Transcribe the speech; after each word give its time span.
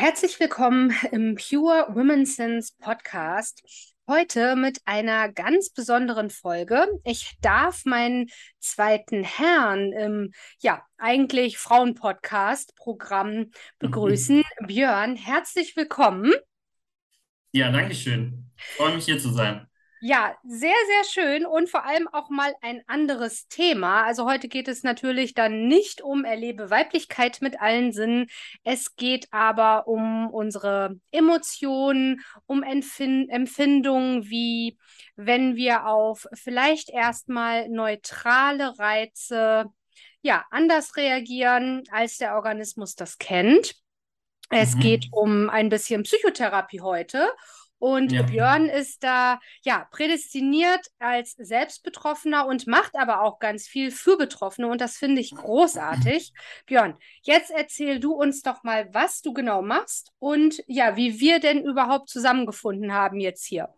Herzlich 0.00 0.38
willkommen 0.38 0.94
im 1.10 1.34
Pure 1.34 1.88
Women 1.88 2.24
Sense 2.24 2.72
Podcast. 2.78 3.64
Heute 4.06 4.54
mit 4.54 4.78
einer 4.84 5.28
ganz 5.28 5.70
besonderen 5.70 6.30
Folge. 6.30 6.86
Ich 7.02 7.36
darf 7.40 7.84
meinen 7.84 8.28
zweiten 8.60 9.24
Herrn 9.24 9.90
im, 9.90 10.30
ja, 10.60 10.84
eigentlich 10.98 11.58
Frauenpodcast-Programm 11.58 13.50
begrüßen. 13.80 14.44
Björn, 14.68 15.16
herzlich 15.16 15.74
willkommen. 15.74 16.32
Ja, 17.50 17.72
danke 17.72 17.96
schön. 17.96 18.52
Freue 18.76 18.94
mich 18.94 19.06
hier 19.06 19.18
zu 19.18 19.30
sein. 19.30 19.66
Ja, 20.00 20.36
sehr, 20.44 20.74
sehr 20.86 21.04
schön 21.04 21.46
und 21.46 21.68
vor 21.68 21.84
allem 21.84 22.06
auch 22.08 22.30
mal 22.30 22.54
ein 22.62 22.82
anderes 22.86 23.48
Thema. 23.48 24.04
Also 24.04 24.26
heute 24.26 24.48
geht 24.48 24.68
es 24.68 24.84
natürlich 24.84 25.34
dann 25.34 25.66
nicht 25.66 26.02
um 26.02 26.24
Erlebe 26.24 26.70
Weiblichkeit 26.70 27.38
mit 27.40 27.60
allen 27.60 27.92
Sinnen. 27.92 28.28
Es 28.62 28.94
geht 28.94 29.26
aber 29.32 29.88
um 29.88 30.30
unsere 30.30 31.00
Emotionen, 31.10 32.20
um 32.46 32.62
Empfind 32.62 33.30
Empfindungen, 33.30 34.30
wie 34.30 34.78
wenn 35.16 35.56
wir 35.56 35.86
auf 35.86 36.26
vielleicht 36.32 36.90
erstmal 36.90 37.68
neutrale 37.68 38.78
Reize 38.78 39.66
ja 40.22 40.44
anders 40.50 40.96
reagieren, 40.96 41.82
als 41.90 42.18
der 42.18 42.36
Organismus 42.36 42.94
das 42.94 43.18
kennt. 43.18 43.74
Es 44.50 44.76
mhm. 44.76 44.80
geht 44.80 45.08
um 45.10 45.50
ein 45.50 45.68
bisschen 45.68 46.04
Psychotherapie 46.04 46.80
heute 46.80 47.28
und 47.78 48.12
ja. 48.12 48.22
Björn 48.22 48.66
ist 48.68 49.02
da 49.02 49.40
ja 49.62 49.86
prädestiniert 49.90 50.86
als 50.98 51.32
Selbstbetroffener 51.32 52.46
und 52.46 52.66
macht 52.66 52.96
aber 52.96 53.22
auch 53.22 53.38
ganz 53.38 53.66
viel 53.66 53.90
für 53.90 54.16
Betroffene 54.16 54.68
und 54.68 54.80
das 54.80 54.96
finde 54.96 55.20
ich 55.20 55.30
großartig. 55.34 56.32
Björn, 56.66 56.96
jetzt 57.22 57.50
erzähl 57.50 58.00
du 58.00 58.12
uns 58.12 58.42
doch 58.42 58.62
mal, 58.64 58.92
was 58.92 59.22
du 59.22 59.32
genau 59.32 59.62
machst 59.62 60.12
und 60.18 60.62
ja, 60.66 60.96
wie 60.96 61.20
wir 61.20 61.40
denn 61.40 61.64
überhaupt 61.64 62.08
zusammengefunden 62.08 62.92
haben 62.92 63.20
jetzt 63.20 63.44
hier. 63.46 63.68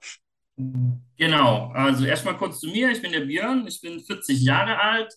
Genau, 1.16 1.70
also 1.74 2.04
erstmal 2.04 2.36
kurz 2.36 2.60
zu 2.60 2.68
mir. 2.68 2.90
Ich 2.90 3.00
bin 3.00 3.12
der 3.12 3.20
Björn, 3.20 3.66
ich 3.66 3.80
bin 3.80 4.00
40 4.00 4.40
Jahre 4.42 4.78
alt. 4.78 5.14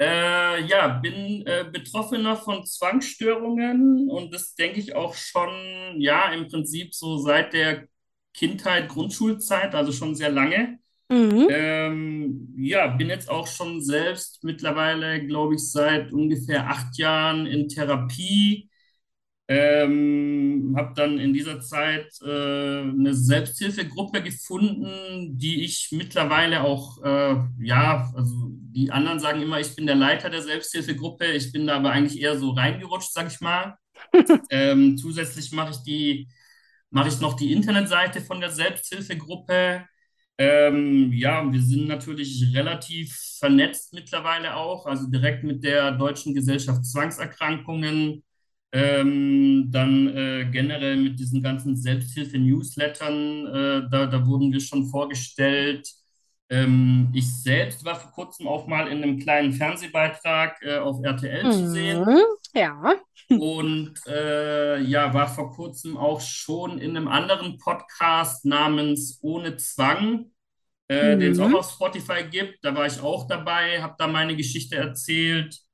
Äh, 0.00 0.64
ja, 0.66 0.88
bin 0.88 1.46
äh, 1.46 1.64
Betroffener 1.72 2.36
von 2.36 2.66
Zwangsstörungen 2.66 4.08
und 4.10 4.34
das 4.34 4.54
denke 4.56 4.80
ich 4.80 4.94
auch 4.96 5.14
schon, 5.14 6.00
ja, 6.00 6.32
im 6.32 6.48
Prinzip 6.48 6.94
so 6.94 7.16
seit 7.18 7.52
der 7.52 7.86
Kindheit, 8.34 8.88
Grundschulzeit, 8.88 9.74
also 9.74 9.92
schon 9.92 10.14
sehr 10.16 10.30
lange. 10.30 10.78
Mhm. 11.08 11.46
Ähm, 11.48 12.54
ja, 12.58 12.88
bin 12.88 13.08
jetzt 13.08 13.30
auch 13.30 13.46
schon 13.46 13.82
selbst 13.82 14.42
mittlerweile, 14.42 15.24
glaube 15.26 15.54
ich, 15.54 15.70
seit 15.70 16.12
ungefähr 16.12 16.68
acht 16.68 16.98
Jahren 16.98 17.46
in 17.46 17.68
Therapie. 17.68 18.68
Ähm, 19.46 20.74
habe 20.74 20.94
dann 20.96 21.18
in 21.18 21.34
dieser 21.34 21.60
Zeit 21.60 22.08
äh, 22.22 22.80
eine 22.80 23.12
Selbsthilfegruppe 23.12 24.22
gefunden, 24.22 25.36
die 25.36 25.64
ich 25.64 25.88
mittlerweile 25.92 26.62
auch, 26.62 27.02
äh, 27.04 27.36
ja, 27.60 28.10
also 28.14 28.48
die 28.50 28.90
anderen 28.90 29.20
sagen 29.20 29.42
immer, 29.42 29.60
ich 29.60 29.76
bin 29.76 29.86
der 29.86 29.96
Leiter 29.96 30.30
der 30.30 30.42
Selbsthilfegruppe. 30.42 31.26
Ich 31.26 31.52
bin 31.52 31.66
da 31.66 31.76
aber 31.76 31.90
eigentlich 31.90 32.20
eher 32.20 32.38
so 32.38 32.50
reingerutscht, 32.50 33.12
sag 33.12 33.28
ich 33.28 33.40
mal. 33.40 33.76
ähm, 34.50 34.96
zusätzlich 34.96 35.52
mache 35.52 35.72
ich 35.72 35.82
die, 35.82 36.28
mache 36.90 37.08
ich 37.08 37.20
noch 37.20 37.34
die 37.34 37.52
Internetseite 37.52 38.20
von 38.22 38.40
der 38.40 38.50
Selbsthilfegruppe. 38.50 39.84
Ähm, 40.38 41.12
ja, 41.12 41.50
wir 41.52 41.62
sind 41.62 41.86
natürlich 41.86 42.50
relativ 42.54 43.16
vernetzt 43.38 43.92
mittlerweile 43.94 44.56
auch, 44.56 44.86
also 44.86 45.06
direkt 45.08 45.44
mit 45.44 45.62
der 45.62 45.92
Deutschen 45.92 46.34
Gesellschaft 46.34 46.84
Zwangserkrankungen, 46.84 48.24
ähm, 48.74 49.68
dann 49.70 50.08
äh, 50.08 50.48
generell 50.50 50.96
mit 50.96 51.20
diesen 51.20 51.40
ganzen 51.40 51.76
Selbsthilfe-Newslettern, 51.76 53.46
äh, 53.46 53.88
da, 53.88 54.06
da 54.06 54.26
wurden 54.26 54.52
wir 54.52 54.58
schon 54.58 54.86
vorgestellt. 54.86 55.88
Ähm, 56.50 57.08
ich 57.14 57.40
selbst 57.40 57.84
war 57.84 57.94
vor 57.94 58.10
kurzem 58.10 58.48
auch 58.48 58.66
mal 58.66 58.88
in 58.88 59.00
einem 59.00 59.20
kleinen 59.20 59.52
Fernsehbeitrag 59.52 60.60
äh, 60.62 60.78
auf 60.78 60.98
RTL 61.04 61.44
mhm, 61.44 61.52
zu 61.52 61.70
sehen. 61.70 62.04
Ja. 62.52 62.94
Und 63.30 63.94
äh, 64.08 64.80
ja, 64.80 65.14
war 65.14 65.28
vor 65.28 65.52
kurzem 65.52 65.96
auch 65.96 66.20
schon 66.20 66.78
in 66.78 66.96
einem 66.96 67.06
anderen 67.06 67.58
Podcast 67.58 68.44
namens 68.44 69.20
Ohne 69.22 69.56
Zwang, 69.56 70.32
mhm. 70.88 71.20
den 71.20 71.30
es 71.30 71.38
auch 71.38 71.52
auf 71.52 71.70
Spotify 71.70 72.24
gibt. 72.28 72.58
Da 72.64 72.74
war 72.74 72.86
ich 72.86 73.00
auch 73.00 73.28
dabei, 73.28 73.80
habe 73.80 73.94
da 73.98 74.08
meine 74.08 74.34
Geschichte 74.34 74.74
erzählt. 74.74 75.64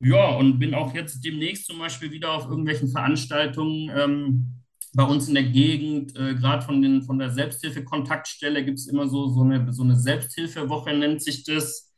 Ja, 0.00 0.30
und 0.36 0.58
bin 0.58 0.74
auch 0.74 0.94
jetzt 0.94 1.24
demnächst 1.24 1.66
zum 1.66 1.78
Beispiel 1.78 2.10
wieder 2.10 2.32
auf 2.32 2.46
irgendwelchen 2.46 2.88
Veranstaltungen. 2.88 3.90
Ähm, 3.96 4.52
bei 4.92 5.04
uns 5.04 5.28
in 5.28 5.34
der 5.34 5.44
Gegend, 5.44 6.16
äh, 6.16 6.34
gerade 6.34 6.62
von, 6.62 7.02
von 7.02 7.18
der 7.18 7.30
Selbsthilfe-Kontaktstelle, 7.30 8.64
gibt 8.64 8.78
es 8.78 8.88
immer 8.88 9.08
so, 9.08 9.28
so 9.28 9.42
eine, 9.42 9.72
so 9.72 9.82
eine 9.82 9.96
Selbsthilfewoche, 9.96 10.92
nennt 10.92 11.22
sich 11.22 11.44
das. 11.44 11.92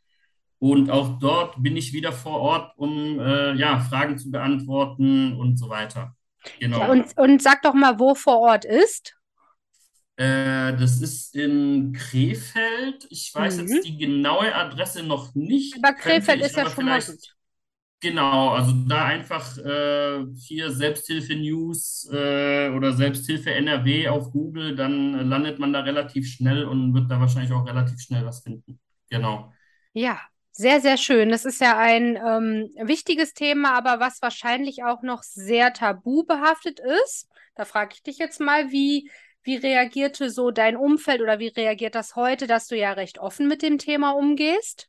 Und 0.58 0.90
auch 0.90 1.18
dort 1.20 1.62
bin 1.62 1.76
ich 1.76 1.92
wieder 1.92 2.12
vor 2.12 2.40
Ort, 2.40 2.72
um 2.76 3.20
äh, 3.20 3.54
ja, 3.54 3.78
Fragen 3.78 4.18
zu 4.18 4.30
beantworten 4.30 5.36
und 5.36 5.58
so 5.58 5.68
weiter. 5.68 6.16
Genau. 6.58 6.80
Ja, 6.80 6.88
und, 6.88 7.16
und 7.16 7.42
sag 7.42 7.62
doch 7.62 7.74
mal, 7.74 7.98
wo 7.98 8.14
vor 8.14 8.40
Ort 8.40 8.64
ist. 8.64 9.14
Äh, 10.16 10.76
das 10.76 11.00
ist 11.00 11.36
in 11.36 11.92
Krefeld. 11.92 13.06
Ich 13.10 13.30
weiß 13.32 13.58
mhm. 13.58 13.68
jetzt 13.68 13.86
die 13.86 13.96
genaue 13.96 14.52
Adresse 14.52 15.04
noch 15.04 15.34
nicht. 15.36 15.76
Aber 15.76 15.94
Krefeld 15.94 16.40
ist 16.40 16.56
ja 16.56 16.68
schon 16.68 16.86
mal 16.86 17.00
gut. 17.00 17.37
Genau, 18.00 18.50
also 18.50 18.72
da 18.86 19.06
einfach 19.06 19.58
äh, 19.58 20.24
hier 20.36 20.70
Selbsthilfe-News 20.70 22.08
äh, 22.12 22.68
oder 22.70 22.92
Selbsthilfe 22.92 23.50
NRW 23.50 24.08
auf 24.08 24.30
Google, 24.30 24.76
dann 24.76 25.28
landet 25.28 25.58
man 25.58 25.72
da 25.72 25.80
relativ 25.80 26.28
schnell 26.28 26.64
und 26.64 26.94
wird 26.94 27.10
da 27.10 27.18
wahrscheinlich 27.18 27.52
auch 27.52 27.66
relativ 27.66 28.00
schnell 28.00 28.24
was 28.24 28.40
finden. 28.42 28.78
Genau. 29.10 29.52
Ja, 29.94 30.20
sehr, 30.52 30.80
sehr 30.80 30.96
schön. 30.96 31.30
Das 31.30 31.44
ist 31.44 31.60
ja 31.60 31.76
ein 31.76 32.16
ähm, 32.16 32.70
wichtiges 32.86 33.34
Thema, 33.34 33.72
aber 33.76 33.98
was 33.98 34.22
wahrscheinlich 34.22 34.84
auch 34.84 35.02
noch 35.02 35.24
sehr 35.24 35.72
tabu 35.72 36.22
behaftet 36.22 36.78
ist. 37.04 37.28
Da 37.56 37.64
frage 37.64 37.94
ich 37.94 38.02
dich 38.04 38.18
jetzt 38.18 38.38
mal, 38.38 38.70
wie, 38.70 39.10
wie 39.42 39.56
reagierte 39.56 40.30
so 40.30 40.52
dein 40.52 40.76
Umfeld 40.76 41.20
oder 41.20 41.40
wie 41.40 41.48
reagiert 41.48 41.96
das 41.96 42.14
heute, 42.14 42.46
dass 42.46 42.68
du 42.68 42.76
ja 42.76 42.92
recht 42.92 43.18
offen 43.18 43.48
mit 43.48 43.62
dem 43.62 43.78
Thema 43.78 44.12
umgehst? 44.12 44.88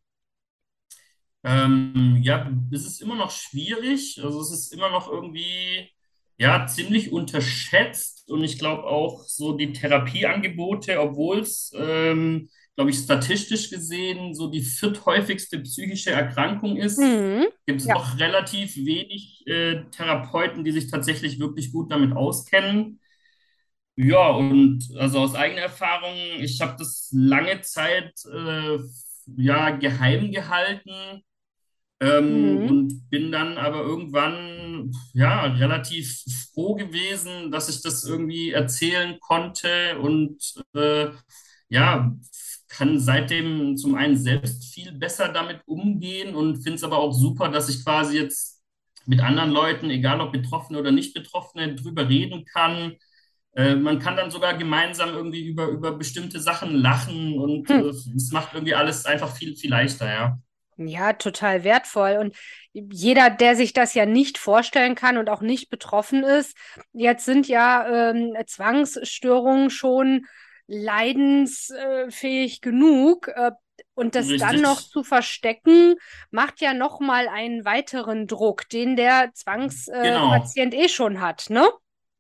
Ähm, 1.44 2.20
ja, 2.22 2.50
es 2.72 2.86
ist 2.86 3.02
immer 3.02 3.16
noch 3.16 3.32
schwierig. 3.32 4.20
Also 4.24 4.42
es 4.42 4.52
ist 4.52 4.74
immer 4.74 4.90
noch 4.90 5.10
irgendwie 5.10 5.90
ja 6.38 6.66
ziemlich 6.68 7.12
unterschätzt 7.12 8.30
und 8.30 8.44
ich 8.44 8.58
glaube 8.60 8.84
auch 8.86 9.24
so 9.28 9.54
die 9.58 9.74
Therapieangebote, 9.74 11.00
obwohl 11.00 11.40
es 11.40 11.72
ähm, 11.76 12.50
glaube 12.76 12.92
ich, 12.92 12.98
statistisch 13.00 13.70
gesehen 13.70 14.34
so 14.34 14.48
die 14.50 14.62
vierthäufigste 14.62 15.60
psychische 15.60 16.12
Erkrankung 16.12 16.78
ist, 16.78 16.98
Mhm. 17.00 17.48
gibt 17.66 17.82
es 17.82 17.88
Ja. 17.88 17.96
doch 17.96 18.18
relativ 18.20 18.76
wenig 18.78 19.44
äh, 19.48 19.84
Therapeuten, 19.92 20.64
die 20.64 20.72
sich 20.72 20.90
tatsächlich 20.90 21.40
wirklich 21.40 21.72
gut 21.74 21.92
damit 21.92 22.16
auskennen. 22.16 23.00
Ja, 23.96 24.30
und 24.32 24.88
also 24.98 25.20
aus 25.20 25.36
eigener 25.36 25.62
Erfahrung, 25.64 26.16
ich 26.40 26.62
habe 26.62 26.76
das 26.80 27.10
lange 27.12 27.62
Zeit 27.62 28.14
äh, 28.34 28.78
ja 29.38 29.72
geheim 29.72 30.32
gehalten 30.32 31.24
ähm, 32.02 32.64
Mhm. 32.64 32.68
und 32.68 33.10
bin 33.10 33.32
dann 33.32 33.58
aber 33.58 33.82
irgendwann 33.82 34.92
ja 35.14 35.44
relativ 35.46 36.24
froh 36.54 36.76
gewesen, 36.76 37.52
dass 37.52 37.70
ich 37.70 37.82
das 37.82 38.04
irgendwie 38.06 38.52
erzählen 38.52 39.20
konnte 39.20 39.98
und 40.00 40.38
äh, 40.76 41.10
ja, 41.70 42.16
kann 42.68 43.00
seitdem 43.00 43.78
zum 43.78 43.96
einen 43.96 44.18
selbst 44.18 44.74
viel 44.74 44.92
besser 44.94 45.30
damit 45.30 45.62
umgehen 45.66 46.36
und 46.36 46.58
finde 46.58 46.76
es 46.76 46.84
aber 46.84 46.98
auch 47.00 47.12
super, 47.14 47.50
dass 47.50 47.70
ich 47.70 47.84
quasi 47.84 48.18
jetzt 48.18 48.62
mit 49.06 49.22
anderen 49.22 49.52
Leuten, 49.52 49.90
egal 49.90 50.22
ob 50.22 50.32
Betroffene 50.32 50.80
oder 50.80 50.92
nicht 50.92 51.14
Betroffene, 51.14 51.76
drüber 51.76 52.08
reden 52.08 52.46
kann. 52.46 52.96
Äh, 53.56 53.76
man 53.76 54.00
kann 54.00 54.16
dann 54.18 54.32
sogar 54.32 54.56
gemeinsam 54.58 55.10
irgendwie 55.10 55.46
über, 55.48 55.68
über 55.70 55.94
bestimmte 55.98 56.40
Sachen 56.40 56.76
lachen 56.76 57.40
und 57.40 57.70
Hm. 57.70 57.80
äh, 57.80 57.90
es 58.16 58.32
macht 58.32 58.54
irgendwie 58.54 58.76
alles 58.76 59.06
einfach 59.06 59.36
viel, 59.36 59.56
viel 59.56 59.72
leichter, 59.72 60.08
ja. 60.12 60.40
Ja, 60.88 61.14
total 61.14 61.64
wertvoll. 61.64 62.18
Und 62.20 62.36
jeder, 62.74 63.30
der 63.30 63.56
sich 63.56 63.74
das 63.74 63.94
ja 63.94 64.06
nicht 64.06 64.38
vorstellen 64.38 64.96
kann 64.96 65.18
und 65.18 65.30
auch 65.30 65.42
nicht 65.42 65.70
betroffen 65.70 66.24
ist, 66.24 66.56
jetzt 66.94 67.26
sind 67.26 67.48
ja 67.48 68.12
ähm, 68.12 68.34
Zwangsstörungen 68.46 69.70
schon 69.70 70.26
leidensfähig 70.68 72.62
genug. 72.62 73.28
Äh, 73.30 73.52
und 73.96 74.16
das 74.16 74.28
dann 74.38 74.62
noch 74.62 74.78
Richtig. 74.78 74.92
zu 74.92 75.04
verstecken, 75.04 75.96
macht 76.32 76.62
ja 76.62 76.74
noch 76.74 77.00
mal 77.02 77.28
einen 77.28 77.66
weiteren 77.66 78.28
Druck, 78.28 78.70
den 78.70 78.96
der 78.96 79.32
Zwangspatient 79.34 80.74
äh, 80.74 80.78
Genau. 80.78 80.86
Eh 80.86 80.90
schon 80.90 81.20
hat, 81.20 81.50
ne? 81.50 81.70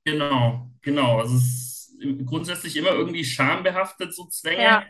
Genau, 0.05 0.69
genau. 0.81 1.19
Also 1.19 1.35
es 1.37 1.93
ist 1.99 2.25
grundsätzlich 2.25 2.75
immer 2.75 2.91
irgendwie 2.91 3.23
schambehaftet, 3.23 4.13
so 4.13 4.25
Zwänge, 4.25 4.61
Ja, 4.63 4.83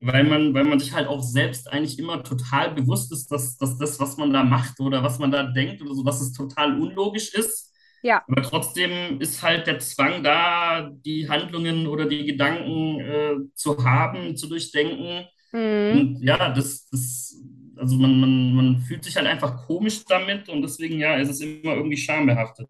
weil 0.00 0.24
man, 0.24 0.54
weil 0.54 0.64
man 0.64 0.78
sich 0.78 0.92
halt 0.92 1.08
auch 1.08 1.22
selbst 1.22 1.70
eigentlich 1.72 1.98
immer 1.98 2.22
total 2.22 2.72
bewusst 2.72 3.12
ist, 3.12 3.30
dass, 3.32 3.56
dass 3.56 3.78
das, 3.78 3.98
was 3.98 4.16
man 4.16 4.32
da 4.32 4.44
macht 4.44 4.78
oder 4.80 5.02
was 5.02 5.18
man 5.18 5.30
da 5.30 5.42
denkt 5.42 5.82
oder 5.82 5.94
so, 5.94 6.04
dass 6.04 6.20
es 6.20 6.32
total 6.32 6.80
unlogisch 6.80 7.34
ist. 7.34 7.74
ja. 8.02 8.22
Aber 8.28 8.42
trotzdem 8.42 9.20
ist 9.20 9.42
halt 9.42 9.66
der 9.66 9.80
Zwang 9.80 10.22
da, 10.22 10.90
die 10.90 11.28
Handlungen 11.28 11.86
oder 11.88 12.06
die 12.06 12.26
Gedanken 12.26 13.00
äh, 13.00 13.34
zu 13.54 13.84
haben, 13.84 14.36
zu 14.36 14.48
durchdenken. 14.48 15.26
Mhm. 15.52 16.00
Und 16.00 16.22
ja, 16.22 16.50
das, 16.50 16.88
das, 16.90 17.42
also 17.76 17.96
man, 17.96 18.20
man, 18.20 18.54
man 18.54 18.80
fühlt 18.80 19.04
sich 19.04 19.16
halt 19.16 19.26
einfach 19.26 19.66
komisch 19.66 20.04
damit 20.04 20.48
und 20.48 20.62
deswegen, 20.62 20.98
ja, 20.98 21.16
ist 21.16 21.30
es 21.30 21.40
immer 21.40 21.74
irgendwie 21.74 21.96
schambehaftet. 21.96 22.68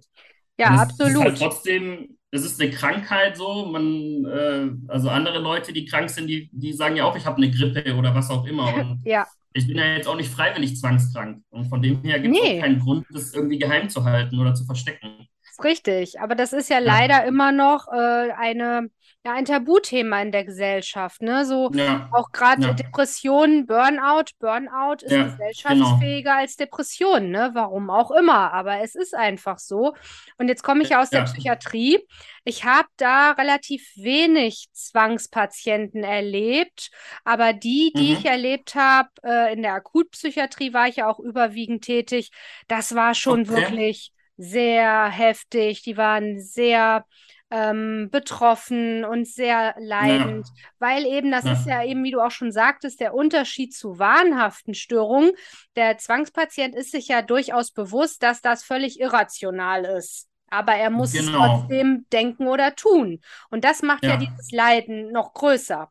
Ja, 0.58 0.74
ist 0.74 0.80
halt 0.80 0.90
absolut. 0.92 1.38
trotzdem, 1.38 2.17
es 2.30 2.44
ist 2.44 2.60
eine 2.60 2.70
Krankheit 2.70 3.36
so, 3.36 3.66
man, 3.66 4.24
äh, 4.26 4.68
also 4.88 5.08
andere 5.10 5.38
Leute, 5.38 5.72
die 5.72 5.84
krank 5.86 6.10
sind, 6.10 6.26
die, 6.26 6.50
die 6.52 6.72
sagen 6.72 6.96
ja 6.96 7.04
auch, 7.04 7.16
ich 7.16 7.26
habe 7.26 7.36
eine 7.38 7.50
Grippe 7.50 7.94
oder 7.96 8.14
was 8.14 8.30
auch 8.30 8.44
immer. 8.46 8.74
Und 8.74 9.00
Ja. 9.04 9.26
ich 9.52 9.66
bin 9.66 9.78
ja 9.78 9.86
jetzt 9.96 10.06
auch 10.08 10.16
nicht 10.16 10.30
freiwillig 10.30 10.76
zwangskrank. 10.78 11.42
Und 11.50 11.66
von 11.66 11.80
dem 11.82 12.02
her 12.02 12.20
gibt 12.20 12.36
es 12.36 12.42
Nee. 12.42 12.60
keinen 12.60 12.80
Grund, 12.80 13.06
das 13.10 13.32
irgendwie 13.34 13.58
geheim 13.58 13.88
zu 13.88 14.04
halten 14.04 14.38
oder 14.38 14.54
zu 14.54 14.64
verstecken. 14.64 15.26
Ist 15.50 15.64
richtig, 15.64 16.20
aber 16.20 16.34
das 16.34 16.52
ist 16.52 16.68
ja 16.70 16.78
Ja, 16.84 16.84
leider 16.84 17.24
immer 17.24 17.52
noch 17.52 17.88
äh, 17.88 18.30
eine, 18.32 18.90
ja, 19.24 19.32
ein 19.32 19.44
Tabuthema 19.44 20.22
in 20.22 20.30
der 20.30 20.44
Gesellschaft, 20.44 21.22
ne? 21.22 21.44
So 21.44 21.70
ja, 21.72 22.08
auch 22.12 22.30
gerade 22.32 22.62
ja, 22.62 22.72
Depressionen, 22.72 23.66
Burnout. 23.66 24.30
Burnout 24.38 25.02
ist 25.02 25.10
ja, 25.10 25.24
genau. 25.24 25.30
gesellschaftsfähiger 25.32 26.36
als 26.36 26.56
Depression, 26.56 27.30
ne? 27.30 27.50
Warum 27.52 27.90
auch 27.90 28.10
immer, 28.12 28.52
aber 28.52 28.80
es 28.80 28.94
ist 28.94 29.14
einfach 29.14 29.58
so. 29.58 29.94
Und 30.38 30.48
jetzt 30.48 30.62
komme 30.62 30.82
ich 30.82 30.90
ja 30.90 31.02
aus 31.02 31.10
der 31.10 31.22
Psychiatrie. 31.22 31.98
Ich 32.44 32.64
habe 32.64 32.88
da 32.96 33.32
relativ 33.32 33.90
wenig 33.96 34.68
Zwangspatienten 34.72 36.04
erlebt, 36.04 36.90
aber 37.24 37.52
die, 37.52 37.92
die 37.96 38.12
ich 38.12 38.24
mhm, 38.24 38.30
erlebt 38.30 38.76
habe, 38.76 39.10
äh, 39.24 39.52
in 39.52 39.62
der 39.62 39.74
Akutpsychiatrie 39.74 40.72
war 40.72 40.86
ich 40.86 40.96
ja 40.96 41.08
auch 41.08 41.18
überwiegend 41.18 41.84
tätig, 41.84 42.30
das 42.68 42.94
war 42.94 43.14
schon 43.14 43.40
okay. 43.40 43.50
wirklich 43.50 44.12
sehr 44.38 45.08
heftig. 45.10 45.82
Die 45.82 45.96
waren 45.96 46.40
sehr 46.40 47.04
ähm, 47.50 48.08
betroffen 48.10 49.04
und 49.04 49.26
sehr 49.26 49.74
Ja, 50.00 50.26
leidend, 50.26 50.48
weil 50.78 51.06
eben, 51.06 51.30
das 51.30 51.46
ist 51.48 51.66
ja, 51.66 51.82
ja 51.82 51.84
eben, 51.84 52.04
wie 52.04 52.10
du 52.10 52.20
auch 52.20 52.30
schon 52.30 52.52
sagtest, 52.52 53.00
der 53.00 53.14
Unterschied 53.14 53.74
zu 53.74 53.98
wahnhaften 53.98 54.74
Störungen. 54.74 55.32
Der 55.76 55.96
Zwangspatient 55.98 56.74
ist 56.74 56.92
sich 56.92 57.08
ja 57.08 57.22
durchaus 57.22 57.70
bewusst, 57.72 58.22
dass 58.22 58.42
das 58.42 58.64
völlig 58.64 59.00
irrational 59.00 59.84
ist. 59.84 60.28
Aber 60.50 60.74
er 60.74 60.90
muss 60.90 61.16
es 61.16 61.30
genau, 61.30 61.30
trotzdem 61.30 62.06
denken 62.12 62.48
oder 62.48 62.74
tun. 62.74 63.20
Und 63.50 63.64
das 63.64 63.82
macht 63.82 64.06
ja 64.06 64.16
ja, 64.16 64.18
dieses 64.18 64.50
Leiden 64.50 65.10
noch 65.12 65.34
größer. 65.34 65.90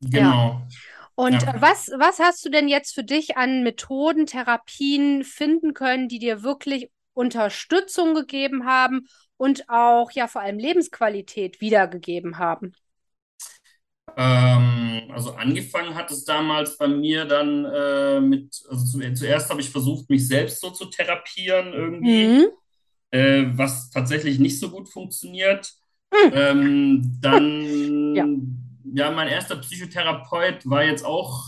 Ja. 0.00 0.20
genau, 0.20 0.66
Und 1.14 1.42
äh, 1.42 1.46
ja. 1.46 1.60
was, 1.60 1.90
was 1.96 2.18
hast 2.18 2.44
du 2.44 2.50
denn 2.50 2.68
jetzt 2.68 2.94
für 2.94 3.04
dich 3.04 3.36
an 3.36 3.62
Methoden, 3.62 4.26
Therapien 4.26 5.24
finden 5.24 5.74
können, 5.74 6.08
die 6.08 6.18
dir 6.18 6.42
wirklich 6.42 6.90
Unterstützung 7.14 8.14
gegeben 8.14 8.66
haben 8.66 9.06
und 9.42 9.68
auch 9.68 10.12
ja 10.12 10.28
vor 10.28 10.42
allem 10.42 10.58
Lebensqualität 10.58 11.60
wiedergegeben 11.60 12.38
haben? 12.38 12.74
Ähm, 14.16 15.10
also 15.14 15.32
angefangen 15.34 15.94
hat 15.94 16.10
es 16.10 16.24
damals 16.24 16.76
bei 16.76 16.88
mir 16.88 17.24
dann 17.24 17.64
äh, 17.64 18.20
mit, 18.20 18.62
also 18.68 18.84
zu, 19.00 19.14
zuerst 19.14 19.48
habe 19.50 19.60
ich 19.60 19.70
versucht, 19.70 20.10
mich 20.10 20.26
selbst 20.28 20.60
so 20.60 20.70
zu 20.70 20.86
therapieren 20.86 21.72
irgendwie, 21.72 22.36
Mhm. 22.36 22.52
äh, 23.12 23.44
was 23.54 23.90
tatsächlich 23.90 24.38
nicht 24.40 24.60
so 24.60 24.70
gut 24.70 24.88
funktioniert. 24.90 25.72
Hm. 26.12 26.32
Ähm, 26.32 27.18
Ja. 28.14 28.28
dann, 28.30 28.82
ja, 28.94 29.10
mein 29.12 29.28
erster 29.28 29.56
Psychotherapeut 29.56 30.68
war 30.68 30.84
jetzt 30.84 31.04
auch 31.04 31.44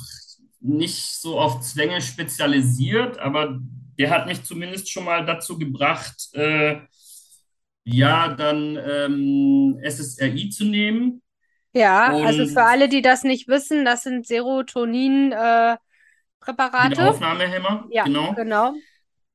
nicht 0.60 1.04
so 1.20 1.38
auf 1.40 1.60
Zwänge 1.62 2.00
spezialisiert, 2.02 3.18
aber 3.18 3.60
der 3.98 4.10
hat 4.10 4.26
mich 4.26 4.42
zumindest 4.44 4.90
schon 4.90 5.04
mal 5.04 5.24
dazu 5.26 5.58
gebracht, 5.58 6.28
äh, 6.34 6.80
ja, 7.84 8.28
dann 8.34 8.76
ähm, 8.78 9.78
SSRI 9.82 10.50
zu 10.50 10.64
nehmen. 10.64 11.22
Ja, 11.72 12.16
also 12.20 12.46
für 12.46 12.62
Und 12.62 12.64
alle, 12.64 12.88
die 12.88 13.02
das 13.02 13.24
nicht 13.24 13.48
wissen, 13.48 13.84
das 13.84 14.02
sind 14.04 14.26
Serotonin-Präparate. 14.26 15.80
Wiederaufnahmehemmer, 16.78 17.88
ja, 17.88 18.04
genau. 18.04 18.36
genau. 18.36 18.82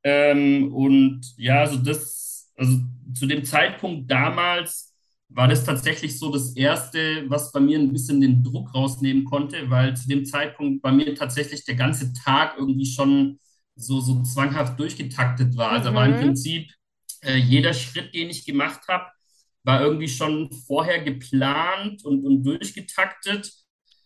Ähm, 0.04 0.74
und 0.74 1.22
ja, 1.38 1.62
also 1.62 1.78
das, 1.78 2.52
also 2.58 2.80
zu 3.14 3.26
dem 3.28 3.44
Zeitpunkt 3.46 4.10
damals 4.10 4.94
war 5.30 5.48
das 5.48 5.64
tatsächlich 5.66 6.18
so 6.18 6.32
das 6.32 6.56
Erste, 6.56 7.26
was 7.30 7.52
bei 7.52 7.60
mir 7.60 7.78
ein 7.80 7.92
bisschen 7.94 8.22
den 8.22 8.44
Druck 8.44 8.74
rausnehmen 8.74 9.26
konnte, 9.26 9.70
weil 9.70 9.96
zu 9.96 10.08
dem 10.08 10.26
Zeitpunkt 10.26 10.82
bei 10.82 10.92
mir 10.92 11.14
tatsächlich 11.16 11.66
der 11.66 11.76
ganze 11.76 12.14
Tag 12.14 12.56
irgendwie 12.58 12.86
schon 12.86 13.40
so, 13.76 14.00
so 14.02 14.24
zwanghaft 14.24 14.80
durchgetaktet 14.80 15.56
war. 15.58 15.72
Also 15.72 15.94
war 15.94 16.06
im 16.06 16.16
Mhm. 16.16 16.18
Prinzip 16.18 16.72
äh, 17.22 17.36
jeder 17.36 17.74
Schritt, 17.74 18.14
den 18.14 18.30
ich 18.30 18.46
gemacht 18.46 18.82
habe, 18.88 19.06
war 19.64 19.82
irgendwie 19.82 20.08
schon 20.08 20.52
vorher 20.68 21.02
geplant 21.02 22.04
und, 22.06 22.26
und 22.26 22.44
durchgetaktet. 22.44 23.52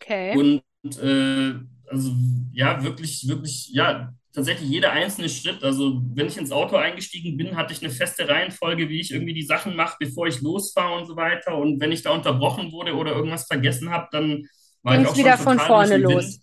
Okay. 0.00 0.36
Und 0.36 0.96
äh, 0.98 1.54
also 1.88 2.12
ja, 2.52 2.82
wirklich, 2.82 3.26
wirklich, 3.28 3.70
ja, 3.72 4.12
tatsächlich 4.32 4.68
jeder 4.68 4.92
einzelne 4.92 5.28
Schritt. 5.28 5.62
Also 5.62 6.02
wenn 6.14 6.26
ich 6.26 6.36
ins 6.36 6.50
Auto 6.50 6.76
eingestiegen 6.76 7.36
bin, 7.36 7.56
hatte 7.56 7.72
ich 7.72 7.82
eine 7.82 7.92
feste 7.92 8.28
Reihenfolge, 8.28 8.88
wie 8.88 9.00
ich 9.00 9.12
irgendwie 9.12 9.34
die 9.34 9.42
Sachen 9.42 9.76
mache, 9.76 9.96
bevor 10.00 10.26
ich 10.26 10.40
losfahre 10.40 10.98
und 10.98 11.06
so 11.06 11.16
weiter. 11.16 11.56
Und 11.56 11.80
wenn 11.80 11.92
ich 11.92 12.02
da 12.02 12.10
unterbrochen 12.10 12.72
wurde 12.72 12.94
oder 12.94 13.12
irgendwas 13.12 13.46
vergessen 13.46 13.90
habe, 13.90 14.08
dann 14.10 14.48
war 14.82 14.96
Ging 14.96 15.04
ich 15.04 15.10
auch 15.10 15.16
wieder 15.16 15.38
von 15.38 15.58
vorne 15.58 15.96
los. 15.96 16.40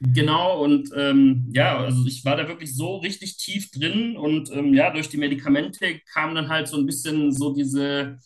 Genau, 0.00 0.62
und 0.62 0.90
ähm, 0.94 1.50
ja, 1.54 1.78
also 1.78 2.04
ich 2.06 2.24
war 2.24 2.36
da 2.36 2.46
wirklich 2.48 2.76
so 2.76 2.96
richtig 2.98 3.38
tief 3.38 3.70
drin 3.70 4.16
und 4.16 4.50
ähm, 4.52 4.74
ja, 4.74 4.90
durch 4.90 5.08
die 5.08 5.16
Medikamente 5.16 6.00
kam 6.12 6.34
dann 6.34 6.48
halt 6.48 6.68
so 6.68 6.76
ein 6.76 6.84
bisschen 6.86 7.32
so 7.32 7.54
diese, 7.54 8.18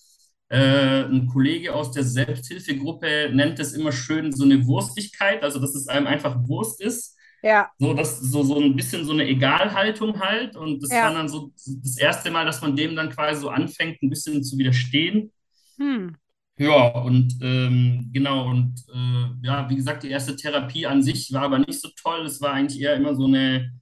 äh, 0.49 1.05
ein 1.05 1.29
Kollege 1.29 1.75
aus 1.75 1.93
der 1.93 2.03
Selbsthilfegruppe 2.05 3.31
nennt 3.33 3.61
es 3.61 3.73
immer 3.73 3.93
schön 3.93 4.33
so 4.33 4.45
eine 4.45 4.67
Wurstigkeit, 4.67 5.45
also 5.45 5.61
dass 5.61 5.75
es 5.77 5.87
einem 5.89 6.07
einfach 6.09 6.37
Wurst 6.49 6.81
ist, 6.81 7.17
Ja, 7.43 7.71
so, 7.79 7.95
das, 7.95 8.21
so, 8.21 8.43
so 8.43 8.61
ein 8.61 8.77
bisschen 8.77 9.05
so 9.07 9.13
eine 9.13 9.27
Egalhaltung 9.29 10.21
halt 10.21 10.57
und 10.57 10.83
das 10.83 11.01
war 11.01 11.13
ja. 11.13 11.15
dann 11.15 11.29
so 11.29 11.53
das 11.57 11.99
erste 11.99 12.31
Mal, 12.31 12.47
dass 12.47 12.61
man 12.63 12.77
dem 12.77 12.97
dann 12.97 13.11
quasi 13.11 13.41
so 13.41 13.49
anfängt, 13.49 14.03
ein 14.03 14.11
bisschen 14.11 14.43
zu 14.45 14.59
widerstehen. 14.59 15.33
Hm. 15.79 16.17
Ja, 16.61 16.89
und 16.89 17.39
ähm, 17.41 18.11
genau, 18.13 18.51
und 18.51 18.85
äh, 18.93 19.47
ja, 19.47 19.71
wie 19.71 19.77
gesagt, 19.77 20.03
die 20.03 20.11
erste 20.11 20.37
Therapie 20.37 20.85
an 20.87 21.03
sich 21.03 21.33
war 21.33 21.45
aber 21.45 21.59
nicht 21.59 21.81
so 21.81 21.89
toll. 22.03 22.27
Es 22.27 22.43
war 22.43 22.53
eigentlich 22.53 22.83
eher 22.83 22.97
immer 22.97 23.15
so 23.15 23.25
eine, 23.25 23.73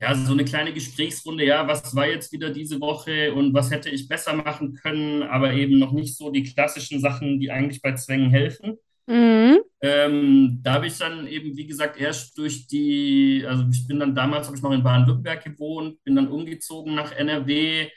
ja, 0.00 0.14
so 0.14 0.32
eine 0.32 0.44
kleine 0.44 0.74
Gesprächsrunde, 0.74 1.46
ja, 1.46 1.66
was 1.66 1.96
war 1.96 2.06
jetzt 2.06 2.30
wieder 2.32 2.50
diese 2.50 2.80
Woche 2.80 3.32
und 3.32 3.54
was 3.54 3.70
hätte 3.70 3.88
ich 3.88 4.06
besser 4.06 4.34
machen 4.34 4.74
können, 4.74 5.22
aber 5.22 5.54
eben 5.54 5.78
noch 5.78 5.92
nicht 5.92 6.16
so 6.16 6.30
die 6.30 6.42
klassischen 6.42 7.00
Sachen, 7.00 7.40
die 7.40 7.50
eigentlich 7.50 7.80
bei 7.80 7.94
Zwängen 7.94 8.30
helfen. 8.30 8.76
Mhm. 9.06 9.60
Ähm, 9.80 10.60
da 10.62 10.74
habe 10.74 10.88
ich 10.88 10.98
dann 10.98 11.26
eben, 11.26 11.56
wie 11.56 11.66
gesagt, 11.66 11.98
erst 11.98 12.36
durch 12.36 12.66
die, 12.66 13.44
also 13.46 13.64
ich 13.72 13.86
bin 13.86 13.98
dann 13.98 14.14
damals, 14.14 14.46
habe 14.46 14.56
ich 14.58 14.62
noch 14.62 14.72
in 14.72 14.82
Baden-Württemberg 14.82 15.42
gewohnt, 15.44 16.04
bin 16.04 16.16
dann 16.16 16.28
umgezogen 16.28 16.94
nach 16.94 17.12
NRW, 17.12 17.88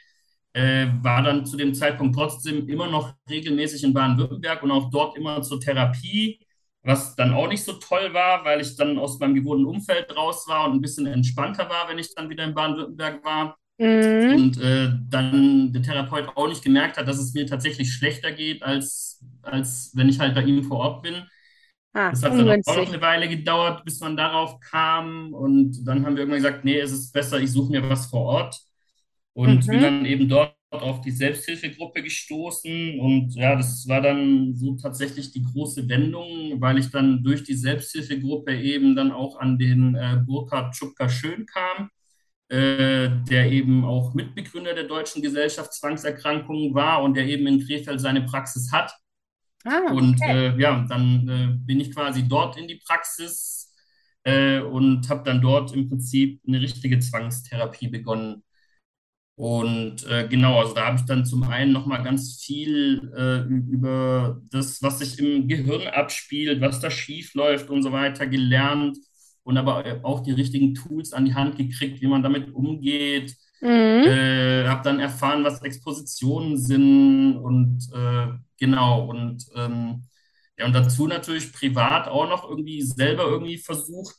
äh, 0.58 0.88
war 1.04 1.24
dann 1.24 1.46
zu 1.46 1.58
dem 1.58 1.74
Zeitpunkt 1.76 2.16
trotzdem 2.16 2.68
immer 2.70 2.90
noch 2.90 3.14
regelmäßig 3.30 3.84
in 3.84 3.94
Baden-Württemberg 3.94 4.64
und 4.64 4.72
auch 4.72 4.90
dort 4.92 5.18
immer 5.18 5.42
zur 5.44 5.60
Therapie, 5.62 6.40
was 6.84 7.16
dann 7.16 7.34
auch 7.34 7.48
nicht 7.50 7.64
so 7.64 7.74
toll 7.74 8.14
war, 8.14 8.46
weil 8.46 8.62
ich 8.62 8.76
dann 8.78 8.98
aus 9.00 9.20
meinem 9.20 9.36
gewohnten 9.36 9.66
Umfeld 9.66 10.16
raus 10.16 10.46
war 10.48 10.66
und 10.68 10.74
ein 10.76 10.82
bisschen 10.82 11.08
entspannter 11.08 11.70
war, 11.70 11.90
wenn 11.90 12.00
ich 12.00 12.14
dann 12.16 12.30
wieder 12.30 12.44
in 12.46 12.54
Baden-Württemberg 12.56 13.24
war. 13.26 13.58
Mhm. 13.80 14.36
Und 14.36 14.60
äh, 14.62 14.90
dann 15.10 15.72
der 15.74 15.82
Therapeut 15.82 16.30
auch 16.36 16.48
nicht 16.48 16.64
gemerkt 16.64 16.98
hat, 16.98 17.08
dass 17.08 17.18
es 17.20 17.34
mir 17.34 17.46
tatsächlich 17.48 17.94
schlechter 17.94 18.32
geht, 18.32 18.64
als, 18.64 19.24
als 19.42 19.92
wenn 19.96 20.10
ich 20.10 20.20
halt 20.20 20.36
bei 20.36 20.44
ihm 20.44 20.64
vor 20.64 20.80
Ort 20.80 21.04
bin. 21.04 21.26
Ah, 21.94 22.12
Das 22.12 22.24
hat 22.24 22.38
dann 22.40 22.58
auch 22.66 22.76
noch 22.78 22.88
eine 22.88 23.02
Weile 23.02 23.28
gedauert, 23.30 23.84
bis 23.86 24.00
man 24.00 24.18
darauf 24.18 24.60
kam. 24.62 25.34
Und 25.34 25.86
dann 25.88 26.06
haben 26.06 26.16
wir 26.16 26.22
irgendwann 26.24 26.42
gesagt, 26.44 26.66
nee, 26.66 26.80
es 26.80 26.92
ist 26.92 27.12
besser, 27.14 27.40
ich 27.42 27.52
suche 27.52 27.72
mir 27.72 27.90
was 27.90 28.08
vor 28.08 28.22
Ort. 28.24 28.60
Und 29.38 29.70
bin 29.70 29.80
Mhm. 29.80 29.82
dann 29.82 30.06
eben 30.06 30.30
dort 30.30 30.56
auf 30.72 31.02
die 31.02 31.12
Selbsthilfegruppe 31.12 32.04
gestoßen. 32.04 33.00
Und 33.00 33.36
ja, 33.36 33.56
das 33.56 33.88
war 33.88 34.02
dann 34.02 34.56
so 34.56 34.76
tatsächlich 34.78 35.32
die 35.32 35.44
große 35.44 35.88
Wendung, 35.90 36.60
weil 36.62 36.80
ich 36.80 36.90
dann 36.92 37.24
durch 37.24 37.44
die 37.44 37.54
Selbsthilfegruppe 37.56 38.56
eben 38.60 38.96
dann 38.96 39.12
auch 39.12 39.40
an 39.40 39.60
den 39.60 39.96
äh, 39.96 40.18
Burkhard 40.26 40.76
Schupka-Schön 40.76 41.46
kam, 41.46 41.90
äh, 42.50 43.10
der 43.30 43.52
eben 43.52 43.86
auch 43.86 44.14
Mitbegründer 44.16 44.74
der 44.76 44.86
Deutschen 44.86 45.22
Gesellschaft 45.24 45.74
Zwangserkrankungen 45.74 46.74
war 46.76 47.04
und 47.04 47.16
der 47.16 47.28
eben 47.28 47.48
in 47.48 47.66
Krefeld 47.66 48.02
seine 48.02 48.24
Praxis 48.24 48.72
hat. 48.72 48.94
Ah, 49.66 49.82
Und 49.88 50.26
okay. 50.26 50.34
äh, 50.34 50.58
ja, 50.60 50.86
dann 50.90 51.30
äh, 51.30 51.48
bin 51.66 51.80
ich 51.80 51.94
quasi 51.94 52.28
dort 52.28 52.58
in 52.58 52.68
die 52.68 52.76
Praxis 52.86 53.74
äh, 54.24 54.60
und 54.60 55.10
habe 55.10 55.24
dann 55.24 55.42
dort 55.42 55.74
im 55.74 55.90
Prinzip 55.90 56.42
eine 56.48 56.62
richtige 56.62 57.00
Zwangstherapie 57.00 57.88
begonnen. 57.88 58.44
Und 59.38 60.04
äh, 60.08 60.28
genau, 60.28 60.60
also 60.60 60.74
da 60.74 60.88
habe 60.88 60.98
ich 60.98 61.06
dann 61.06 61.24
zum 61.24 61.44
einen 61.44 61.72
nochmal 61.72 62.02
ganz 62.04 62.42
viel 62.44 63.12
äh, 63.16 63.42
über 63.72 64.42
das, 64.50 64.82
was 64.82 64.98
sich 64.98 65.20
im 65.20 65.48
Gehirn 65.48 65.88
abspielt, 65.88 66.60
was 66.60 66.80
da 66.80 66.90
schief 66.90 67.36
läuft 67.36 67.70
und 67.70 67.84
so 67.84 67.92
weiter 67.92 68.26
gelernt 68.26 68.98
und 69.44 69.58
aber 69.60 70.00
auch 70.02 70.22
die 70.22 70.32
richtigen 70.32 70.74
Tools 70.74 71.14
an 71.14 71.26
die 71.26 71.36
Hand 71.36 71.56
gekriegt, 71.56 72.02
wie 72.02 72.08
man 72.08 72.24
damit 72.24 72.52
umgeht. 72.52 73.36
Mhm. 73.62 73.68
Äh, 74.08 74.68
habe 74.68 74.82
dann 74.84 75.00
erfahren, 75.00 75.44
was 75.44 75.62
Expositionen 75.62 76.58
sind 76.58 77.38
und 77.38 77.88
äh, 77.94 78.30
genau 78.60 79.08
und 79.08 79.46
ähm, 79.56 80.02
ja 80.58 80.66
und 80.66 80.74
dazu 80.74 81.06
natürlich 81.06 81.54
privat 81.54 82.08
auch 82.08 82.28
noch 82.28 82.50
irgendwie 82.50 82.82
selber 82.82 83.26
irgendwie 83.26 83.60
versucht, 83.60 84.16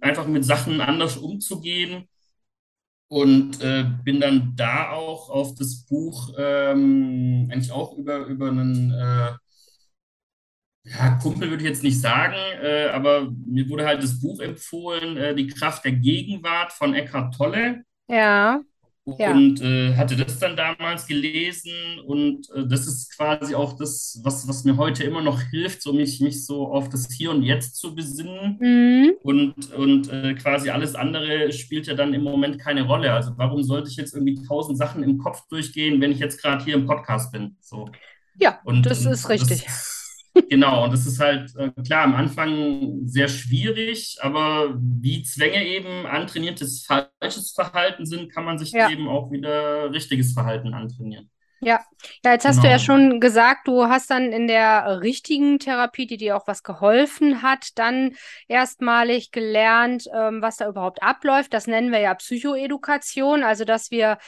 einfach 0.00 0.26
mit 0.26 0.44
Sachen 0.44 0.80
anders 0.80 1.16
umzugehen 1.18 2.08
und 3.08 3.60
äh, 3.62 3.84
bin 4.04 4.20
dann 4.20 4.54
da 4.56 4.90
auch 4.90 5.30
auf 5.30 5.54
das 5.54 5.84
Buch 5.86 6.32
ähm, 6.38 7.48
eigentlich 7.52 7.72
auch 7.72 7.96
über 7.96 8.26
über 8.26 8.48
einen 8.48 8.92
äh, 8.92 9.32
ja, 10.84 11.18
Kumpel 11.22 11.50
würde 11.50 11.62
ich 11.64 11.68
jetzt 11.68 11.82
nicht 11.82 12.00
sagen, 12.00 12.34
äh, 12.62 12.88
aber 12.92 13.30
mir 13.46 13.68
wurde 13.68 13.86
halt 13.86 14.02
das 14.02 14.20
Buch 14.20 14.40
empfohlen, 14.40 15.16
äh, 15.16 15.34
Die 15.34 15.48
Kraft 15.48 15.84
der 15.84 15.92
Gegenwart 15.92 16.72
von 16.72 16.94
Eckhart 16.94 17.34
Tolle. 17.34 17.82
Ja, 18.08 18.62
ja. 19.18 19.32
und 19.32 19.60
äh, 19.62 19.94
hatte 19.96 20.16
das 20.16 20.38
dann 20.38 20.56
damals 20.56 21.06
gelesen 21.06 21.72
und 22.06 22.48
äh, 22.54 22.66
das 22.66 22.86
ist 22.86 23.16
quasi 23.16 23.54
auch 23.54 23.74
das, 23.74 24.20
was, 24.24 24.46
was 24.48 24.64
mir 24.64 24.76
heute 24.76 25.04
immer 25.04 25.22
noch 25.22 25.40
hilft, 25.40 25.82
so 25.82 25.92
mich, 25.92 26.20
mich 26.20 26.44
so 26.44 26.68
auf 26.72 26.88
das 26.88 27.08
Hier 27.12 27.30
und 27.30 27.42
Jetzt 27.42 27.76
zu 27.76 27.94
besinnen 27.94 28.58
Mhm. 28.60 29.16
und, 29.22 29.72
und 29.74 30.08
äh, 30.12 30.34
quasi 30.34 30.70
alles 30.70 30.94
andere 30.94 31.52
spielt 31.52 31.86
ja 31.86 31.94
dann 31.94 32.14
im 32.14 32.22
Moment 32.22 32.58
keine 32.58 32.82
Rolle. 32.82 33.12
Also 33.12 33.32
warum 33.36 33.62
sollte 33.62 33.88
ich 33.90 33.96
jetzt 33.96 34.14
irgendwie 34.14 34.42
tausend 34.46 34.78
Sachen 34.78 35.02
im 35.02 35.18
Kopf 35.18 35.46
durchgehen, 35.48 36.00
wenn 36.00 36.12
ich 36.12 36.18
jetzt 36.20 36.40
gerade 36.42 36.64
hier 36.64 36.74
im 36.74 36.86
Podcast 36.86 37.32
bin? 37.32 37.56
So. 37.60 37.90
Ja, 38.38 38.60
Und, 38.64 38.86
das 38.86 39.04
ist 39.06 39.24
und 39.24 39.30
richtig. 39.30 39.64
das, 39.64 39.95
genau, 40.50 40.84
und 40.84 40.92
das 40.92 41.06
ist 41.06 41.20
halt 41.20 41.54
äh, 41.56 41.70
klar 41.82 42.04
am 42.04 42.14
Anfang 42.14 43.06
sehr 43.06 43.28
schwierig, 43.28 44.16
aber 44.20 44.74
wie 44.78 45.22
Zwänge 45.22 45.64
eben 45.66 46.06
antrainiertes 46.06 46.84
falsches 46.86 47.52
Verhalten 47.52 48.06
sind, 48.06 48.32
kann 48.32 48.44
man 48.44 48.58
sich 48.58 48.72
Ja. 48.72 48.90
eben 48.90 49.08
auch 49.08 49.30
wieder 49.30 49.90
richtiges 49.92 50.32
Verhalten 50.32 50.74
antrainieren. 50.74 51.30
Ja, 51.66 51.80
ja, 52.24 52.30
jetzt 52.32 52.44
hast 52.44 52.62
du 52.62 52.68
ja 52.68 52.78
Genau. 52.78 52.78
schon 52.78 53.18
gesagt, 53.18 53.66
du 53.66 53.86
hast 53.88 54.08
dann 54.10 54.30
in 54.32 54.46
der 54.46 55.00
richtigen 55.02 55.58
Therapie, 55.58 56.06
die 56.06 56.16
dir 56.16 56.36
auch 56.36 56.46
was 56.46 56.62
geholfen 56.62 57.42
hat, 57.42 57.70
dann 57.76 58.14
erstmalig 58.46 59.32
gelernt, 59.32 60.06
ähm, 60.14 60.40
was 60.42 60.58
da 60.58 60.68
überhaupt 60.68 61.02
abläuft. 61.02 61.52
Das 61.52 61.66
nennen 61.66 61.90
wir 61.90 61.98
ja 61.98 62.14
Psychoedukation, 62.14 63.42
also 63.42 63.64
dass 63.64 63.90
wir 63.90 64.18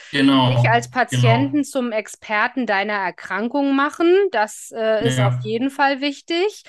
dich 0.49 0.67
Genau, 0.67 0.69
als 0.69 0.89
genau. 1.09 1.29
Patienten 1.29 1.63
zum 1.63 1.91
Experten 1.93 2.65
deiner 2.65 2.93
Erkrankung 2.95 3.75
machen. 3.75 4.13
Das 4.31 4.71
äh, 4.75 5.05
ist 5.07 5.19
auf 5.21 5.35
Ja, 5.35 5.41
jeden 5.41 5.69
Fall 5.69 6.01
wichtig. 6.01 6.63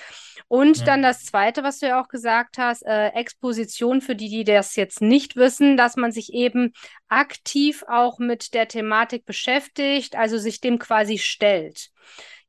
Und 0.48 0.86
dann 0.88 1.02
ja, 1.02 1.02
das 1.02 1.24
Zweite, 1.24 1.62
was 1.62 1.78
du 1.78 1.86
ja 1.86 2.00
auch 2.02 2.08
gesagt 2.08 2.58
hast, 2.58 2.82
äh, 2.84 3.08
Exposition 3.08 4.00
für 4.00 4.14
die, 4.16 4.28
die 4.28 4.44
das 4.44 4.76
jetzt 4.76 5.00
nicht 5.00 5.36
wissen, 5.36 5.76
dass 5.76 5.96
man 5.96 6.12
sich 6.12 6.32
eben 6.32 6.72
aktiv 7.08 7.84
auch 7.88 8.18
mit 8.18 8.54
der 8.54 8.68
Thematik 8.68 9.24
beschäftigt, 9.24 10.16
also 10.16 10.38
sich 10.38 10.60
dem 10.61 10.79
quasi 10.79 11.19
stellt. 11.19 11.90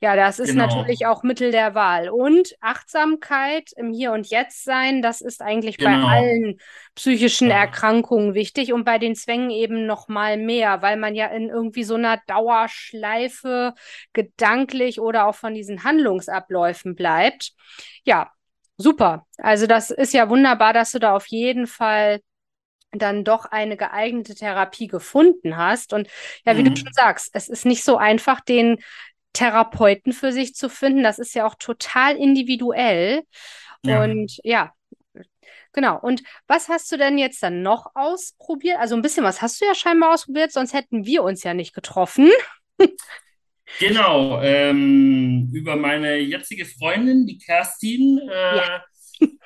Ja, 0.03 0.15
das 0.15 0.39
ist 0.39 0.47
genau, 0.49 0.65
natürlich 0.65 1.05
auch 1.05 1.21
Mittel 1.21 1.51
der 1.51 1.75
Wahl. 1.75 2.09
Und 2.09 2.55
Achtsamkeit 2.59 3.71
im 3.75 3.91
Hier 3.91 4.11
und 4.13 4.27
Jetzt 4.27 4.63
sein, 4.63 5.03
das 5.03 5.21
ist 5.21 5.43
eigentlich 5.43 5.79
bei 5.83 5.91
genau. 5.91 6.07
allen 6.07 6.59
psychischen 6.95 7.49
Ja, 7.49 7.57
Erkrankungen 7.57 8.33
wichtig 8.33 8.73
und 8.73 8.83
bei 8.83 8.97
den 8.97 9.15
Zwängen 9.15 9.51
eben 9.51 9.85
noch 9.85 10.07
mal 10.07 10.37
mehr, 10.37 10.81
weil 10.81 10.97
man 10.97 11.13
ja 11.13 11.27
in 11.27 11.49
irgendwie 11.49 11.83
so 11.83 11.95
einer 11.95 12.17
Dauerschleife 12.25 13.75
gedanklich 14.13 14.99
oder 14.99 15.27
auch 15.27 15.35
von 15.35 15.53
diesen 15.53 15.83
Handlungsabläufen 15.83 16.95
bleibt. 16.95 17.51
Ja, 18.03 18.31
super. 18.77 19.27
Also 19.37 19.67
das 19.67 19.91
ist 19.91 20.13
ja 20.13 20.29
wunderbar, 20.29 20.73
dass 20.73 20.91
du 20.91 20.99
da 20.99 21.15
auf 21.15 21.27
jeden 21.27 21.67
Fall 21.67 22.21
dann 22.91 23.23
doch 23.23 23.45
eine 23.45 23.77
geeignete 23.77 24.35
Therapie 24.35 24.87
gefunden 24.87 25.57
hast. 25.57 25.93
Und 25.93 26.07
ja, 26.45 26.57
wie 26.57 26.63
du 26.63 26.75
schon 26.75 26.87
mhm. 26.87 26.93
sagst, 26.93 27.29
es 27.33 27.49
ist 27.49 27.65
nicht 27.65 27.83
so 27.83 27.97
einfach, 27.97 28.41
den 28.41 28.77
Therapeuten 29.33 30.13
für 30.13 30.31
sich 30.31 30.55
zu 30.55 30.69
finden. 30.69 31.03
Das 31.03 31.19
ist 31.19 31.33
ja 31.33 31.45
auch 31.45 31.55
total 31.55 32.17
individuell. 32.17 33.23
Ja. 33.83 34.03
Und 34.03 34.39
ja, 34.43 34.73
genau. 35.73 35.99
Und 35.99 36.21
was 36.47 36.69
hast 36.69 36.91
du 36.91 36.97
denn 36.97 37.17
jetzt 37.17 37.41
dann 37.41 37.61
noch 37.61 37.91
ausprobiert? 37.95 38.77
Also 38.79 38.95
ein 38.95 39.01
bisschen 39.01 39.23
was 39.23 39.41
hast 39.41 39.61
du 39.61 39.65
ja 39.65 39.73
scheinbar 39.73 40.13
ausprobiert, 40.13 40.51
sonst 40.51 40.73
hätten 40.73 41.05
wir 41.05 41.23
uns 41.23 41.43
ja 41.43 41.53
nicht 41.53 41.73
getroffen. 41.73 42.29
Genau, 43.79 44.41
ähm, 44.41 45.49
über 45.53 45.77
meine 45.77 46.17
jetzige 46.17 46.65
Freundin, 46.65 47.25
die 47.25 47.37
Kerstin, 47.37 48.19
Ja. 48.27 48.83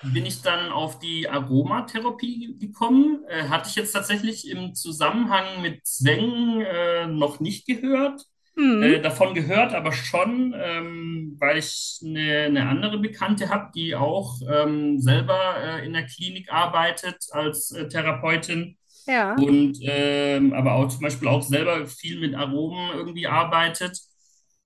Bin 0.02 0.26
ich 0.26 0.42
dann 0.42 0.72
auf 0.72 1.00
die 1.00 1.30
Aromatherapie 1.30 2.58
gekommen. 2.60 3.24
Äh, 3.28 3.50
hatte 3.50 3.70
ich 3.70 3.76
jetzt 3.76 3.92
tatsächlich 3.94 4.50
im 4.50 4.74
Zusammenhang 4.76 5.62
mit 5.62 5.86
Zwängen 5.86 6.62
äh, 6.62 7.08
noch 7.08 7.40
nicht 7.40 7.66
gehört. 7.66 8.22
Mhm. 8.56 8.84
Äh, 8.84 9.02
davon 9.02 9.34
gehört 9.34 9.74
aber 9.74 9.92
schon, 9.92 10.54
ähm, 10.58 11.36
weil 11.40 11.58
ich 11.58 12.00
eine, 12.06 12.44
eine 12.46 12.68
andere 12.70 13.00
Bekannte 13.00 13.50
habe, 13.50 13.72
die 13.76 13.96
auch 13.96 14.40
ähm, 14.50 15.00
selber 15.00 15.56
äh, 15.62 15.86
in 15.86 15.94
der 15.94 16.06
Klinik 16.06 16.52
arbeitet 16.52 17.26
als 17.32 17.72
äh, 17.72 17.88
Therapeutin 17.90 18.78
Ja. 19.08 19.36
und 19.36 19.78
ähm, 19.82 20.54
aber 20.54 20.74
auch 20.76 20.88
zum 20.88 21.02
Beispiel 21.02 21.28
auch 21.28 21.42
selber 21.44 21.86
viel 21.88 22.20
mit 22.20 22.34
Aromen 22.36 22.92
irgendwie 22.96 23.28
arbeitet. 23.28 24.00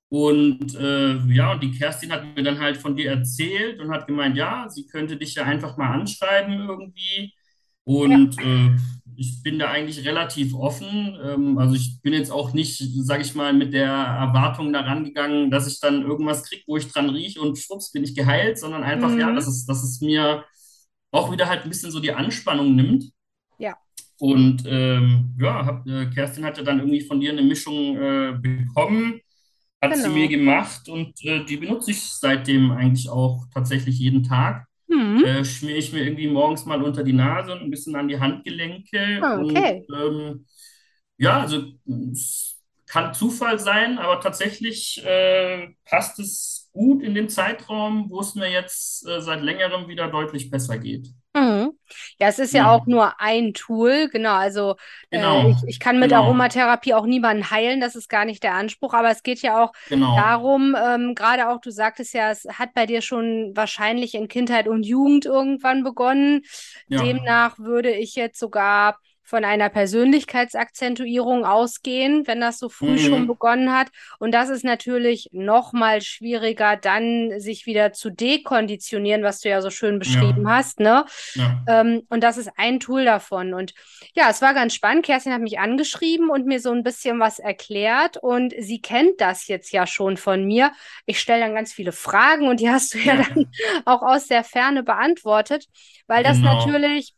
Und 0.09 0.73
äh, 0.75 1.17
ja, 1.33 1.51
und 1.53 1.61
die 1.63 1.71
Kerstin 1.71 2.11
hat 2.11 2.23
mir 2.35 2.43
dann 2.43 2.59
halt 2.59 2.77
von 2.77 2.95
dir 2.95 3.11
erzählt 3.11 3.79
und 3.79 3.91
hat 3.91 4.07
gemeint, 4.07 4.35
ja, 4.37 4.67
sie 4.69 4.87
könnte 4.87 5.17
dich 5.17 5.35
ja 5.35 5.43
einfach 5.43 5.77
mal 5.77 5.91
anschreiben 5.93 6.67
irgendwie. 6.67 7.33
Ja. 8.03 8.19
Und 8.19 8.39
äh, 8.39 8.71
ich 9.15 9.43
bin 9.43 9.59
da 9.59 9.69
eigentlich 9.69 10.05
relativ 10.05 10.53
offen. 10.55 11.17
Ähm, 11.23 11.57
also 11.59 11.75
ich 11.75 12.01
bin 12.01 12.13
jetzt 12.13 12.31
auch 12.31 12.53
nicht, 12.53 12.77
sage 13.05 13.21
ich 13.21 13.35
mal, 13.35 13.53
mit 13.53 13.73
der 13.73 13.87
Erwartung 13.91 14.73
da 14.73 14.81
rangegangen, 14.81 15.51
dass 15.51 15.67
ich 15.67 15.79
dann 15.79 16.01
irgendwas 16.03 16.43
kriege, 16.43 16.63
wo 16.67 16.77
ich 16.77 16.87
dran 16.91 17.09
rieche 17.09 17.41
und 17.41 17.57
schwupps 17.57 17.91
bin 17.91 18.03
ich 18.03 18.15
geheilt, 18.15 18.57
sondern 18.59 18.83
einfach, 18.83 19.15
ja, 19.17 19.31
dass 19.33 19.45
Mhm. 19.45 19.51
es, 19.51 19.65
dass 19.65 19.83
es 19.83 20.01
mir 20.01 20.43
auch 21.11 21.31
wieder 21.31 21.47
halt 21.49 21.63
ein 21.63 21.69
bisschen 21.69 21.91
so 21.91 21.99
die 21.99 22.13
Anspannung 22.13 22.75
nimmt. 22.75 23.11
Ja. 23.57 23.77
Und 24.19 24.63
ähm, 24.67 25.35
ja, 25.39 25.65
hab, 25.65 25.87
äh, 25.87 26.07
Kerstin 26.07 26.43
hatte 26.43 26.63
dann 26.63 26.79
irgendwie 26.79 27.01
von 27.01 27.21
dir 27.21 27.31
eine 27.31 27.41
Mischung 27.41 27.95
äh, 27.97 28.33
bekommen, 28.37 29.21
hat 29.81 29.95
sie 29.97 30.09
mir 30.09 30.27
Genau. 30.27 30.29
gemacht 30.29 30.89
und 30.89 31.23
äh, 31.25 31.43
die 31.45 31.57
benutze 31.57 31.91
ich 31.91 32.03
seitdem 32.03 32.71
eigentlich 32.71 33.09
auch 33.09 33.45
tatsächlich 33.53 33.99
jeden 33.99 34.23
Tag. 34.23 34.67
Mhm. 34.89 35.23
Äh, 35.23 35.45
schmiere 35.45 35.77
ich 35.77 35.93
mir 35.93 36.03
irgendwie 36.03 36.27
morgens 36.29 36.65
mal 36.65 36.81
unter 36.83 37.03
die 37.03 37.13
Nase 37.13 37.51
und 37.53 37.61
ein 37.61 37.71
bisschen 37.71 37.95
an 37.95 38.07
die 38.07 38.19
Handgelenke 38.19 39.21
Ah, 39.21 39.35
und 39.35 39.43
Okay. 39.43 39.85
ähm, 39.93 40.45
ja, 41.17 41.41
also 41.41 41.73
kann 42.87 43.13
Zufall 43.13 43.59
sein, 43.59 43.99
aber 43.99 44.19
tatsächlich 44.19 45.03
äh, 45.05 45.67
passt 45.85 46.19
es 46.19 46.69
gut 46.73 47.03
in 47.03 47.13
den 47.13 47.29
Zeitraum, 47.29 48.09
wo 48.09 48.19
es 48.21 48.35
mir 48.35 48.49
jetzt 48.51 49.05
äh, 49.07 49.21
seit 49.21 49.41
längerem 49.41 49.87
wieder 49.87 50.09
deutlich 50.09 50.49
besser 50.49 50.77
geht. 50.79 51.09
Mhm. 51.35 51.77
Ja, 52.19 52.27
es 52.27 52.39
ist 52.39 52.53
ja 52.55 52.65
Ja, 52.65 52.71
auch 52.71 52.87
nur 52.87 53.21
ein 53.21 53.53
Tool, 53.53 54.09
genau. 54.09 54.33
Also 54.33 54.75
äh, 55.11 55.51
ich, 55.51 55.57
genau, 55.57 55.67
ich 55.67 55.79
kann 55.79 55.99
mit 55.99 56.11
genau, 56.11 56.13
Aromatherapie 56.13 56.93
auch 56.95 57.05
niemanden 57.05 57.51
heilen, 57.51 57.79
das 57.79 57.95
ist 57.95 58.09
gar 58.09 58.25
nicht 58.25 58.41
der 58.43 58.55
Anspruch, 58.55 58.93
aber 58.95 59.11
es 59.11 59.21
geht 59.21 59.41
ja 59.41 59.63
auch 59.63 59.71
genau. 59.85 60.15
darum, 60.15 60.75
ähm, 60.81 61.13
gerade 61.15 61.49
auch, 61.49 61.61
du 61.61 61.69
sagtest 61.71 62.13
ja, 62.13 62.31
es 62.31 62.45
hat 62.45 62.73
bei 62.73 62.87
dir 62.87 63.01
schon 63.01 63.51
wahrscheinlich 63.55 64.15
in 64.15 64.27
Kindheit 64.27 64.67
und 64.67 64.83
Jugend 64.85 65.25
irgendwann 65.25 65.83
begonnen. 65.83 66.41
Ja, 66.87 66.99
Demnach 66.99 67.59
würde 67.59 67.91
ich 67.91 68.15
jetzt 68.15 68.39
sogar 68.39 68.97
von 69.29 69.45
einer 69.45 69.69
Persönlichkeitsakzentuierung 69.69 71.45
ausgehen, 71.45 72.25
wenn 72.25 72.41
das 72.41 72.57
so 72.57 72.69
früh 72.69 72.97
schon 72.97 73.23
mhm. 73.23 73.27
begonnen 73.27 73.71
hat. 73.71 73.89
Und 74.17 74.31
das 74.31 74.49
ist 74.49 74.63
natürlich 74.63 75.29
noch 75.31 75.73
mal 75.73 76.01
schwieriger, 76.01 76.77
dann 76.77 77.39
sich 77.39 77.65
wieder 77.65 77.93
zu 77.93 78.09
dekonditionieren, 78.09 79.23
was 79.23 79.41
du 79.41 79.49
ja 79.49 79.61
so 79.61 79.69
schön 79.69 79.95
Ja, 79.95 79.99
beschrieben 79.99 80.49
hast, 80.49 80.79
ne? 80.79 81.05
ja. 81.35 81.63
Ähm, 81.67 82.03
und 82.09 82.23
das 82.23 82.37
ist 82.37 82.51
ein 82.57 82.79
Tool 82.79 83.05
davon. 83.05 83.53
Und 83.53 83.73
ja, 84.15 84.29
es 84.29 84.41
war 84.41 84.53
ganz 84.53 84.73
spannend. 84.73 85.05
Kerstin 85.05 85.33
hat 85.33 85.41
mich 85.41 85.59
angeschrieben 85.59 86.29
und 86.29 86.45
mir 86.45 86.59
so 86.59 86.71
ein 86.71 86.83
bisschen 86.83 87.19
was 87.19 87.39
erklärt. 87.39 88.17
Und 88.17 88.53
sie 88.57 88.81
kennt 88.81 89.21
das 89.21 89.47
jetzt 89.47 89.71
ja 89.71 89.85
schon 89.85 90.17
von 90.17 90.45
mir. 90.45 90.71
Ich 91.05 91.19
stelle 91.19 91.41
dann 91.41 91.53
ganz 91.53 91.73
viele 91.73 91.91
Fragen 91.91 92.47
und 92.47 92.59
die 92.59 92.69
hast 92.69 92.93
du 92.93 92.97
ja 92.97 93.09
Ja, 93.09 93.23
dann 93.23 93.45
auch 93.85 94.01
aus 94.01 94.27
der 94.27 94.43
Ferne 94.43 94.83
beantwortet, 94.83 95.65
weil 96.07 96.23
das 96.23 96.37
genau. 96.37 96.55
natürlich 96.55 97.13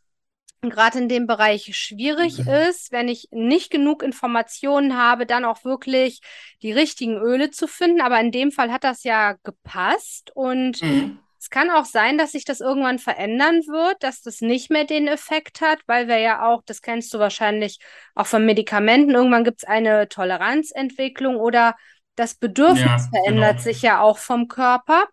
gerade 0.70 0.98
in 0.98 1.08
dem 1.08 1.26
Bereich 1.26 1.76
schwierig 1.76 2.46
ist, 2.46 2.92
wenn 2.92 3.08
ich 3.08 3.28
nicht 3.32 3.70
genug 3.70 4.02
Informationen 4.02 4.96
habe, 4.96 5.26
dann 5.26 5.44
auch 5.44 5.64
wirklich 5.64 6.20
die 6.62 6.72
richtigen 6.72 7.16
Öle 7.18 7.50
zu 7.50 7.66
finden. 7.66 8.00
Aber 8.00 8.20
in 8.20 8.30
dem 8.32 8.52
Fall 8.52 8.70
hat 8.72 8.84
das 8.84 9.04
ja 9.04 9.34
gepasst 9.42 10.30
und 10.34 10.82
Mhm. 10.82 11.18
es 11.40 11.50
kann 11.50 11.70
auch 11.70 11.84
sein, 11.84 12.18
dass 12.18 12.32
sich 12.32 12.44
das 12.44 12.60
irgendwann 12.60 13.00
verändern 13.00 13.62
wird, 13.66 14.02
dass 14.04 14.22
das 14.22 14.40
nicht 14.40 14.70
mehr 14.70 14.84
den 14.84 15.08
Effekt 15.08 15.60
hat, 15.60 15.80
weil 15.86 16.06
wir 16.06 16.18
ja 16.18 16.46
auch, 16.46 16.62
das 16.64 16.82
kennst 16.82 17.12
du 17.12 17.18
wahrscheinlich 17.18 17.80
auch 18.14 18.26
von 18.26 18.46
Medikamenten, 18.46 19.10
irgendwann 19.14 19.42
gibt 19.44 19.62
es 19.62 19.68
eine 19.68 20.08
Toleranzentwicklung 20.08 21.36
oder 21.36 21.74
das 22.16 22.34
Bedürfnis 22.34 22.92
Ja, 22.92 23.08
verändert 23.08 23.60
genau. 23.60 23.60
sich 23.60 23.82
ja 23.82 24.00
auch 24.00 24.18
vom 24.18 24.48
Körper. 24.48 25.06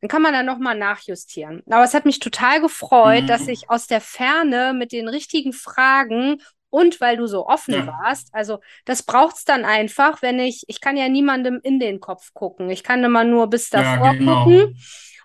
Dann 0.00 0.08
kann 0.08 0.22
man 0.22 0.32
da 0.32 0.42
nochmal 0.42 0.76
nachjustieren. 0.78 1.62
Aber 1.70 1.84
es 1.84 1.94
hat 1.94 2.04
mich 2.06 2.18
total 2.18 2.60
gefreut, 2.60 3.28
dass 3.28 3.46
Mhm. 3.46 3.48
ich 3.48 3.68
aus 3.70 3.86
der 3.86 4.00
Ferne 4.00 4.72
mit 4.74 4.92
den 4.92 5.08
richtigen 5.08 5.52
Fragen 5.52 6.40
und 6.70 7.00
weil 7.00 7.16
du 7.16 7.26
so 7.26 7.46
offen 7.46 7.74
Ja, 7.74 7.86
warst, 7.86 8.28
also 8.34 8.58
das 8.84 9.02
braucht 9.02 9.36
es 9.36 9.44
dann 9.44 9.64
einfach, 9.64 10.20
wenn 10.22 10.38
ich, 10.40 10.64
ich 10.66 10.80
kann 10.80 10.96
ja 10.96 11.08
niemandem 11.08 11.60
in 11.62 11.78
den 11.78 12.00
Kopf 12.00 12.32
gucken. 12.34 12.70
Ich 12.70 12.82
kann 12.82 13.04
immer 13.04 13.24
nur 13.24 13.48
bis 13.48 13.70
ja, 13.72 13.96
davor 13.96 14.18
gucken 14.18 14.58
genau. 14.58 14.72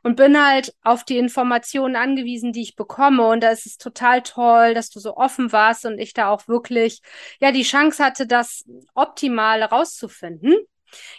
und 0.03 0.15
bin 0.15 0.41
halt 0.43 0.73
auf 0.83 1.03
die 1.03 1.17
Informationen 1.17 1.95
angewiesen, 1.95 2.53
die 2.53 2.61
ich 2.61 2.75
bekomme. 2.75 3.27
Und 3.27 3.41
da 3.43 3.49
ist 3.51 3.65
es 3.65 3.77
total 3.77 4.21
toll, 4.23 4.73
dass 4.73 4.89
du 4.89 4.99
so 4.99 5.15
offen 5.17 5.51
warst 5.51 5.85
und 5.85 5.99
ich 5.99 6.13
da 6.13 6.29
auch 6.29 6.47
wirklich, 6.47 7.01
ja, 7.39 7.51
die 7.51 7.63
Chance 7.63 8.03
hatte, 8.03 8.27
das 8.27 8.63
Optimale 8.93 9.65
rauszufinden. 9.65 10.55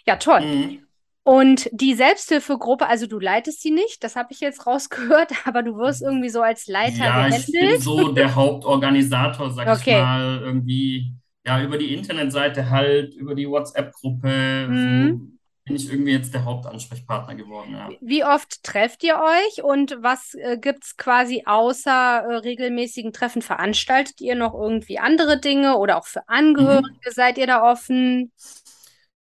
Ja, 0.06 0.16
toll. 0.16 0.44
Mhm. 0.44 0.86
Und 1.24 1.68
die 1.72 1.94
Selbsthilfegruppe, 1.94 2.86
also 2.88 3.06
du 3.06 3.20
leitest 3.20 3.64
die 3.64 3.70
nicht, 3.72 4.04
das 4.04 4.16
habe 4.16 4.32
ich 4.32 4.40
jetzt 4.40 4.66
rausgehört, 4.68 5.32
aber 5.46 5.62
du 5.62 5.76
wirst 5.78 6.02
irgendwie 6.02 6.30
so 6.30 6.42
als 6.42 6.66
Leiter 6.68 7.04
Ja, 7.04 7.28
ich 7.28 7.58
bin 7.58 7.76
gehandelt. 7.76 7.78
so 7.78 8.12
der 8.12 8.34
Hauptorganisator, 8.34 9.50
sag 9.52 9.72
ich 9.72 9.88
Okay. 9.88 9.88
mal, 9.88 10.40
irgendwie, 10.42 11.14
ja, 11.46 11.62
über 11.62 11.78
die 11.78 11.94
Internetseite 11.94 12.70
halt, 12.70 13.14
über 13.14 13.34
die 13.36 13.48
WhatsApp-Gruppe, 13.48 14.74
so 14.76 14.88
Hm. 14.88 15.38
bin 15.64 15.76
ich 15.76 15.88
irgendwie 15.88 16.12
jetzt 16.12 16.34
der 16.34 16.44
Hauptansprechpartner 16.44 17.36
geworden, 17.36 17.74
ja. 17.74 17.96
Wie 18.00 18.24
oft 18.24 18.62
trefft 18.64 19.02
ihr 19.04 19.16
euch 19.16 19.62
und 19.62 19.96
was 20.00 20.34
äh, 20.34 20.58
gibt 20.58 20.84
es 20.84 20.96
quasi 20.96 21.44
außer 21.46 21.90
äh, 21.90 22.34
regelmäßigen 22.36 23.12
Treffen? 23.12 23.42
Veranstaltet 23.42 24.20
ihr 24.20 24.34
noch 24.34 24.54
irgendwie 24.54 24.98
andere 24.98 25.38
Dinge 25.40 25.76
oder 25.78 25.98
auch 25.98 26.06
für 26.06 26.28
Mhm. 26.56 27.02
Angehörige 27.08 27.12
seid 27.12 27.38
ihr 27.38 27.46
da 27.46 27.62
offen? 27.62 28.32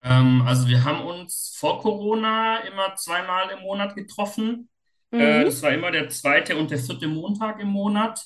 Ähm, 0.03 0.41
also 0.47 0.67
wir 0.67 0.83
haben 0.83 1.01
uns 1.05 1.55
vor 1.57 1.79
Corona 1.81 2.59
immer 2.59 2.95
zweimal 2.95 3.49
im 3.51 3.61
Monat 3.61 3.95
getroffen. 3.95 4.69
Äh, 5.15 5.43
Mhm. 5.43 5.45
das 5.45 5.61
war 5.61 5.71
immer 5.71 5.91
der 5.91 6.09
zweite 6.09 6.57
und 6.57 6.71
der 6.71 6.79
vierte 6.79 7.07
Montag 7.07 7.59
im 7.59 7.69
Monat. 7.69 8.25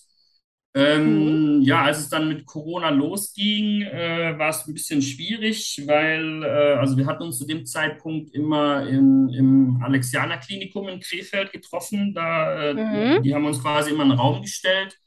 Mhm. 0.76 0.76
Ähm, 0.76 1.62
ja, 1.64 1.84
als 1.84 2.00
es 2.00 2.10
dann 2.10 2.28
mit 2.30 2.46
Corona 2.46 2.90
losging, 2.90 3.82
äh, 3.84 4.38
war 4.38 4.50
es 4.50 4.68
ein 4.68 4.74
bisschen 4.74 5.02
schwierig, 5.02 5.84
weil 5.88 6.44
äh, 6.44 6.76
also 6.80 6.98
wir 6.98 7.06
hatten 7.08 7.24
uns 7.24 7.40
zu 7.40 7.48
dem 7.48 7.66
Zeitpunkt 7.66 8.34
immer 8.36 8.88
im, 8.88 9.30
im 9.30 9.82
Alexianer 9.84 10.38
Klinikum 10.38 10.90
in 10.90 11.00
Krefeld 11.00 11.52
getroffen. 11.54 12.14
Da, 12.14 12.72
äh, 12.72 12.76
Mhm. 12.76 13.24
die 13.24 13.34
haben 13.36 13.46
uns 13.46 13.62
quasi 13.62 13.92
immer 13.92 14.04
einen 14.04 14.14
Raum 14.20 14.42
gestellt. 14.42 14.98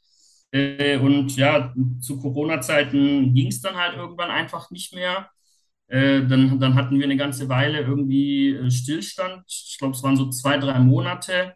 Äh, 0.51 0.97
und 0.97 1.35
ja, 1.37 1.73
zu 2.01 2.19
Corona-Zeiten 2.19 3.33
ging 3.35 3.47
es 3.47 3.61
dann 3.61 3.75
halt 3.77 3.95
irgendwann 3.95 4.31
einfach 4.31 4.71
nicht 4.71 4.93
mehr. 4.93 5.29
Äh, 5.89 6.25
dann, 6.27 6.59
dann 6.59 6.75
hatten 6.75 6.97
wir 6.97 7.05
eine 7.05 7.17
ganze 7.17 7.49
Weile 7.49 7.81
irgendwie 7.81 8.51
äh, 8.51 8.71
Stillstand. 8.71 9.43
Ich 9.47 9.77
glaube, 9.79 9.95
es 9.95 10.03
waren 10.03 10.17
so 10.17 10.29
zwei, 10.29 10.57
drei 10.57 10.79
Monate 10.79 11.55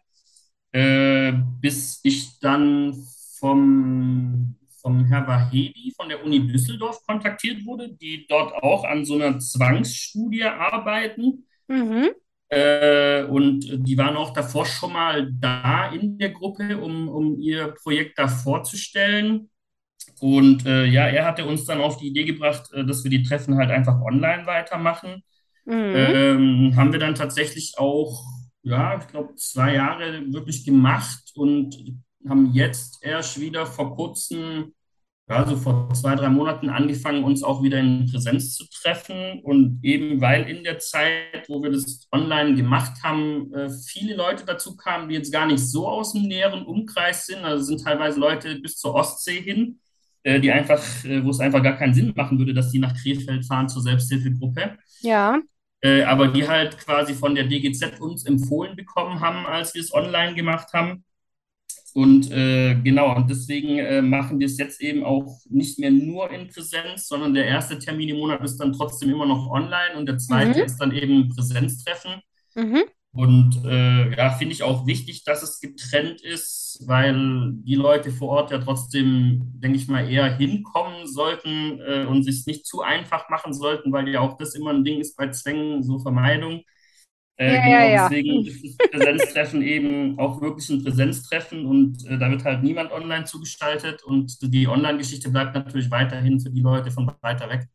äh, 0.74 1.32
bis 1.60 2.00
ich 2.02 2.38
dann 2.40 2.92
vom, 3.38 4.56
vom 4.82 5.04
Herr 5.04 5.26
Wahedi 5.26 5.92
von 5.96 6.08
der 6.08 6.22
Uni 6.24 6.46
Düsseldorf 6.48 7.00
kontaktiert 7.06 7.64
wurde, 7.64 7.94
die 7.94 8.26
dort 8.28 8.52
auch 8.54 8.84
an 8.84 9.04
so 9.04 9.14
einer 9.14 9.38
Zwangsstudie 9.38 10.42
arbeiten. 10.42 11.46
Mhm. 11.68 12.10
Äh, 12.48 13.22
und 13.24 13.86
die 13.86 13.96
waren 13.96 14.16
auch 14.16 14.32
davor 14.32 14.66
schon 14.66 14.92
mal 14.92 15.30
da 15.32 15.92
in 15.92 16.18
der 16.18 16.30
Gruppe, 16.30 16.76
um, 16.76 17.08
um 17.08 17.38
ihr 17.40 17.68
Projekt 17.68 18.18
da 18.18 18.26
vorzustellen. 18.26 19.48
Und 20.20 20.66
äh, 20.66 20.84
ja, 20.86 21.06
er 21.06 21.26
hatte 21.26 21.46
uns 21.46 21.64
dann 21.64 21.80
auf 21.80 21.96
die 21.98 22.08
Idee 22.08 22.24
gebracht, 22.24 22.72
äh, 22.72 22.84
dass 22.84 23.04
wir 23.04 23.10
die 23.10 23.22
Treffen 23.22 23.56
halt 23.56 23.70
einfach 23.70 24.00
online 24.00 24.46
weitermachen. 24.46 25.22
Mhm. 25.64 25.94
Ähm, 25.94 26.76
haben 26.76 26.92
wir 26.92 27.00
dann 27.00 27.14
tatsächlich 27.14 27.74
auch, 27.78 28.22
ja, 28.62 28.98
ich 28.98 29.06
glaube, 29.08 29.34
zwei 29.36 29.74
Jahre 29.74 30.32
wirklich 30.32 30.64
gemacht 30.64 31.32
und 31.34 32.02
haben 32.28 32.52
jetzt 32.52 32.98
erst 33.02 33.40
wieder 33.40 33.66
vor 33.66 33.96
kurzem, 33.96 34.72
ja, 35.28 35.46
so 35.46 35.56
vor 35.56 35.88
zwei, 35.94 36.14
drei 36.16 36.28
Monaten 36.28 36.68
angefangen, 36.68 37.24
uns 37.24 37.42
auch 37.42 37.62
wieder 37.62 37.78
in 37.78 38.10
Präsenz 38.10 38.54
zu 38.54 38.64
treffen. 38.70 39.40
Und 39.42 39.80
eben 39.82 40.20
weil 40.20 40.48
in 40.48 40.64
der 40.64 40.78
Zeit, 40.78 41.48
wo 41.48 41.62
wir 41.62 41.70
das 41.70 42.06
online 42.12 42.54
gemacht 42.54 43.02
haben, 43.02 43.52
äh, 43.54 43.70
viele 43.70 44.16
Leute 44.16 44.44
dazu 44.44 44.76
kamen, 44.76 45.08
die 45.08 45.14
jetzt 45.14 45.32
gar 45.32 45.46
nicht 45.46 45.60
so 45.60 45.88
aus 45.88 46.12
dem 46.12 46.22
näheren 46.24 46.66
Umkreis 46.66 47.26
sind. 47.26 47.44
Also 47.44 47.64
sind 47.64 47.82
teilweise 47.82 48.20
Leute 48.20 48.56
bis 48.56 48.76
zur 48.76 48.94
Ostsee 48.94 49.40
hin, 49.40 49.80
die 50.40 50.50
einfach, 50.52 50.82
äh, 51.04 51.22
wo 51.24 51.30
es 51.30 51.40
einfach 51.40 51.62
gar 51.62 51.76
keinen 51.76 51.94
Sinn 51.94 52.12
machen 52.16 52.38
würde, 52.38 52.54
dass 52.54 52.70
die 52.70 52.78
nach 52.78 52.94
Krefeld 53.02 53.46
fahren 53.46 53.68
zur 53.68 53.82
Selbsthilfegruppe 53.82 54.78
Ja. 55.00 55.40
äh, 55.82 56.02
aber 56.04 56.28
die 56.28 56.48
halt 56.48 56.78
quasi 56.78 57.14
von 57.14 57.34
der 57.34 57.44
DGZ 57.44 58.00
uns 58.00 58.24
empfohlen 58.24 58.76
bekommen 58.76 59.20
haben, 59.20 59.46
als 59.46 59.74
wir 59.74 59.82
es 59.82 59.92
online 59.92 60.34
gemacht 60.34 60.72
haben. 60.72 61.04
Und 61.94 62.30
äh, 62.32 62.74
genau, 62.82 63.14
und 63.16 63.30
deswegen 63.30 63.78
äh, 63.78 64.02
machen 64.02 64.40
wir 64.40 64.46
es 64.46 64.58
jetzt 64.58 64.80
eben 64.80 65.04
auch 65.04 65.40
nicht 65.48 65.78
mehr 65.78 65.92
nur 65.92 66.30
in 66.30 66.48
Präsenz, 66.48 67.06
sondern 67.08 67.34
der 67.34 67.46
erste 67.46 67.78
Termin 67.78 68.08
im 68.10 68.18
Monat 68.18 68.42
ist 68.44 68.58
dann 68.58 68.72
trotzdem 68.72 69.10
immer 69.10 69.26
noch 69.26 69.48
online 69.50 69.96
und 69.96 70.06
der 70.06 70.18
zweite 70.18 70.60
Mhm. 70.60 70.64
ist 70.64 70.78
dann 70.78 70.92
eben 70.92 71.28
Präsenztreffen. 71.30 72.20
Mhm. 72.56 72.84
Und 73.14 73.64
äh, 73.64 74.16
ja, 74.16 74.32
finde 74.32 74.54
ich 74.54 74.64
auch 74.64 74.86
wichtig, 74.86 75.24
dass 75.24 75.42
es 75.44 75.60
getrennt 75.60 76.20
ist, 76.22 76.82
weil 76.86 77.52
die 77.54 77.76
Leute 77.76 78.10
vor 78.12 78.30
Ort 78.30 78.50
ja 78.52 78.58
trotzdem, 78.58 79.52
denke 79.60 79.78
ich 79.78 79.88
mal, 79.88 80.10
eher 80.10 80.36
hinkommen 80.36 81.06
sollten 81.06 81.80
äh, 81.80 82.06
und 82.06 82.24
sich 82.24 82.40
es 82.40 82.46
nicht 82.46 82.66
zu 82.66 82.82
einfach 82.82 83.28
machen 83.30 83.54
sollten, 83.54 83.92
weil 83.92 84.08
ja 84.08 84.20
auch 84.20 84.36
das 84.36 84.54
immer 84.56 84.72
ein 84.72 84.84
Ding 84.84 85.00
ist 85.00 85.16
bei 85.16 85.28
Zwängen, 85.30 85.82
so 85.84 86.00
Vermeidung. 86.00 86.62
Ja, 87.46 87.52
Äh, 87.52 87.60
ja, 87.68 87.84
genau, 87.84 87.88
ja. 87.88 88.10
deswegen 88.10 88.46
ist 88.64 88.80
das 88.80 88.90
Präsenztreffen 88.90 89.62
eben 89.62 90.18
auch 90.20 90.40
wirklich 90.40 90.70
ein 90.70 90.84
Präsenztreffen 90.84 91.66
und 91.66 92.04
äh, 92.06 92.18
da 92.18 92.30
wird 92.30 92.44
halt 92.44 92.62
niemand 92.62 92.92
online 92.92 93.24
zugestaltet 93.24 94.04
und 94.04 94.38
die 94.42 94.68
Online-Geschichte 94.68 95.30
bleibt 95.30 95.54
natürlich 95.54 95.90
weiterhin 95.90 96.40
für 96.40 96.50
die 96.50 96.60
Leute 96.62 96.90
von 96.92 97.10
weiter 97.22 97.48
weg. 97.50 97.68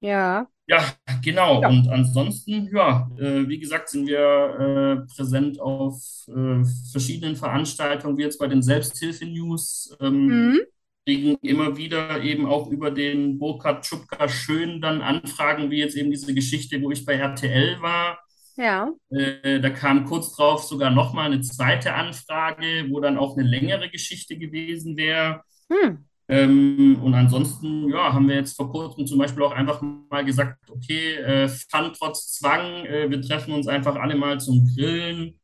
Ja. 0.00 0.48
Ja, 0.66 0.84
genau. 1.24 1.62
Ja. 1.62 1.68
Und 1.68 1.88
ansonsten, 1.88 2.68
ja, 2.74 3.10
äh, 3.18 3.48
wie 3.48 3.58
gesagt, 3.58 3.88
sind 3.88 4.06
wir 4.06 5.06
äh, 5.08 5.14
präsent 5.16 5.58
auf 5.60 5.96
äh, 6.28 6.62
verschiedenen 6.92 7.36
Veranstaltungen, 7.36 8.18
wie 8.18 8.22
jetzt 8.22 8.38
bei 8.38 8.48
den 8.48 8.62
Selbsthilfe-News, 8.62 9.96
ähm, 10.00 10.26
Mhm. 10.26 10.60
kriegen 11.06 11.36
immer 11.42 11.76
wieder 11.78 12.22
eben 12.22 12.44
auch 12.46 12.68
über 12.70 12.90
den 12.90 13.38
Burkhard 13.38 13.86
Schupka 13.86 14.28
Schön 14.28 14.80
dann 14.82 15.00
Anfragen, 15.00 15.70
wie 15.70 15.78
jetzt 15.78 15.96
eben 15.96 16.10
diese 16.10 16.34
Geschichte, 16.34 16.82
wo 16.82 16.90
ich 16.90 17.04
bei 17.06 17.14
RTL 17.14 17.80
war. 17.80 18.18
Ja. 18.56 18.92
Äh, 19.10 19.60
da 19.60 19.70
kam 19.70 20.04
kurz 20.04 20.34
drauf 20.36 20.64
sogar 20.64 20.90
nochmal 20.90 21.26
eine 21.32 21.40
zweite 21.40 21.94
Anfrage, 21.94 22.86
wo 22.90 23.00
dann 23.00 23.18
auch 23.18 23.36
eine 23.38 23.46
längere 23.48 23.88
Geschichte 23.90 24.36
gewesen 24.38 24.96
wäre. 24.98 25.42
Hm. 25.70 26.07
Ähm, 26.30 26.98
und 27.02 27.14
ansonsten, 27.14 27.88
ja, 27.88 28.12
haben 28.12 28.28
wir 28.28 28.36
jetzt 28.36 28.54
vor 28.54 28.70
kurzem 28.70 29.06
zum 29.06 29.18
Beispiel 29.18 29.42
auch 29.42 29.52
einfach 29.52 29.80
mal 30.10 30.24
gesagt, 30.24 30.58
okay, 30.70 31.14
äh, 31.14 31.48
Fun 31.48 31.92
trotz 31.96 32.32
Zwang, 32.32 32.84
äh, 32.84 33.10
wir 33.10 33.22
treffen 33.22 33.54
uns 33.54 33.66
einfach 33.66 33.96
alle 33.96 34.14
mal 34.14 34.38
zum 34.38 34.66
Grillen 34.66 35.40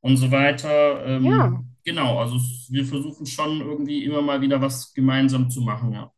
und 0.00 0.16
so 0.16 0.30
weiter. 0.30 1.20
Ja. 1.20 1.46
Ähm, 1.46 1.66
genau, 1.84 2.18
also 2.18 2.36
wir 2.70 2.84
versuchen 2.84 3.26
schon 3.26 3.60
irgendwie 3.60 4.04
immer 4.04 4.22
mal 4.22 4.40
wieder 4.40 4.60
was 4.60 4.94
gemeinsam 4.94 5.50
zu 5.50 5.60
machen, 5.60 5.92
ja. 5.92 6.10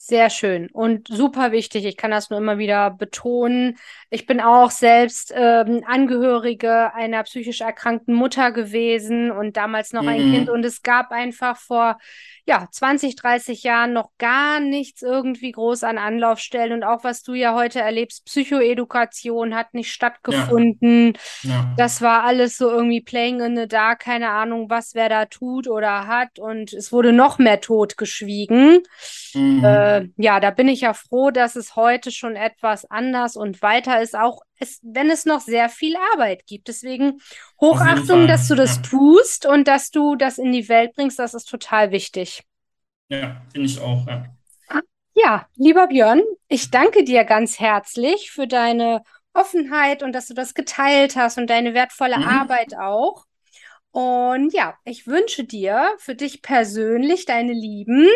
Sehr 0.00 0.30
schön 0.30 0.68
und 0.72 1.08
super 1.08 1.50
wichtig. 1.50 1.84
Ich 1.84 1.96
kann 1.96 2.12
das 2.12 2.30
nur 2.30 2.38
immer 2.38 2.56
wieder 2.56 2.88
betonen. 2.90 3.76
Ich 4.10 4.26
bin 4.26 4.40
auch 4.40 4.70
selbst 4.70 5.32
ähm, 5.34 5.82
Angehörige 5.84 6.94
einer 6.94 7.24
psychisch 7.24 7.62
erkrankten 7.62 8.14
Mutter 8.14 8.52
gewesen 8.52 9.32
und 9.32 9.56
damals 9.56 9.92
noch 9.92 10.06
ein 10.06 10.20
Kind. 10.30 10.46
Mhm. 10.46 10.54
Und 10.54 10.64
es 10.64 10.82
gab 10.82 11.10
einfach 11.10 11.56
vor, 11.56 11.98
ja, 12.46 12.68
20, 12.70 13.16
30 13.16 13.64
Jahren 13.64 13.92
noch 13.92 14.10
gar 14.18 14.60
nichts 14.60 15.02
irgendwie 15.02 15.50
groß 15.50 15.82
an 15.82 15.98
Anlaufstellen. 15.98 16.72
Und 16.74 16.84
auch 16.84 17.02
was 17.02 17.24
du 17.24 17.34
ja 17.34 17.54
heute 17.54 17.80
erlebst, 17.80 18.24
Psychoedukation 18.24 19.56
hat 19.56 19.74
nicht 19.74 19.88
Ja, 19.88 19.92
stattgefunden. 19.94 21.14
ja. 21.42 21.74
Das 21.76 22.00
war 22.00 22.22
alles 22.22 22.56
so 22.56 22.70
irgendwie 22.70 23.00
playing 23.00 23.40
in 23.40 23.56
the 23.56 23.66
dark, 23.66 23.98
keine 23.98 24.30
Ahnung, 24.30 24.70
was 24.70 24.94
wer 24.94 25.08
da 25.08 25.26
tut 25.26 25.66
oder 25.66 26.06
hat. 26.06 26.38
Und 26.38 26.72
es 26.72 26.92
wurde 26.92 27.12
noch 27.12 27.38
mehr 27.38 27.60
totgeschwiegen. 27.60 28.84
Mhm. 29.34 29.64
Äh, 29.64 29.87
ja, 30.16 30.40
da 30.40 30.50
bin 30.50 30.68
ich 30.68 30.82
ja 30.82 30.94
froh, 30.94 31.30
dass 31.30 31.56
es 31.56 31.76
heute 31.76 32.10
schon 32.10 32.36
etwas 32.36 32.84
anders 32.90 33.36
und 33.36 33.62
weiter 33.62 34.00
ist, 34.00 34.16
auch 34.16 34.40
es, 34.58 34.80
wenn 34.82 35.10
es 35.10 35.24
noch 35.24 35.40
sehr 35.40 35.68
viel 35.68 35.96
Arbeit 36.12 36.46
gibt. 36.46 36.68
Deswegen 36.68 37.20
Hochachtung, 37.60 38.26
dass 38.26 38.48
du 38.48 38.54
das 38.54 38.76
ja. 38.76 38.82
tust 38.82 39.46
und 39.46 39.68
dass 39.68 39.90
du 39.90 40.16
das 40.16 40.38
in 40.38 40.52
die 40.52 40.68
Welt 40.68 40.94
bringst, 40.94 41.18
das 41.18 41.34
ist 41.34 41.48
total 41.48 41.90
wichtig. 41.90 42.42
Ja, 43.08 43.42
finde 43.52 43.66
ich 43.66 43.80
auch, 43.80 44.06
ja. 44.06 44.24
Ja, 45.14 45.48
lieber 45.56 45.88
Björn, 45.88 46.22
ich 46.46 46.70
danke 46.70 47.02
dir 47.02 47.24
ganz 47.24 47.58
herzlich 47.58 48.30
für 48.30 48.46
deine 48.46 49.02
Offenheit 49.32 50.04
und 50.04 50.12
dass 50.12 50.28
du 50.28 50.34
das 50.34 50.54
geteilt 50.54 51.16
hast 51.16 51.38
und 51.38 51.48
deine 51.50 51.74
wertvolle 51.74 52.18
Mhm. 52.18 52.28
Arbeit 52.28 52.76
auch. 52.78 53.24
Und 53.90 54.52
ja, 54.52 54.76
ich 54.84 55.06
wünsche 55.06 55.44
dir 55.44 55.94
für 55.98 56.14
dich 56.14 56.42
persönlich, 56.42 57.24
deine 57.24 57.52
Lieben, 57.52 58.06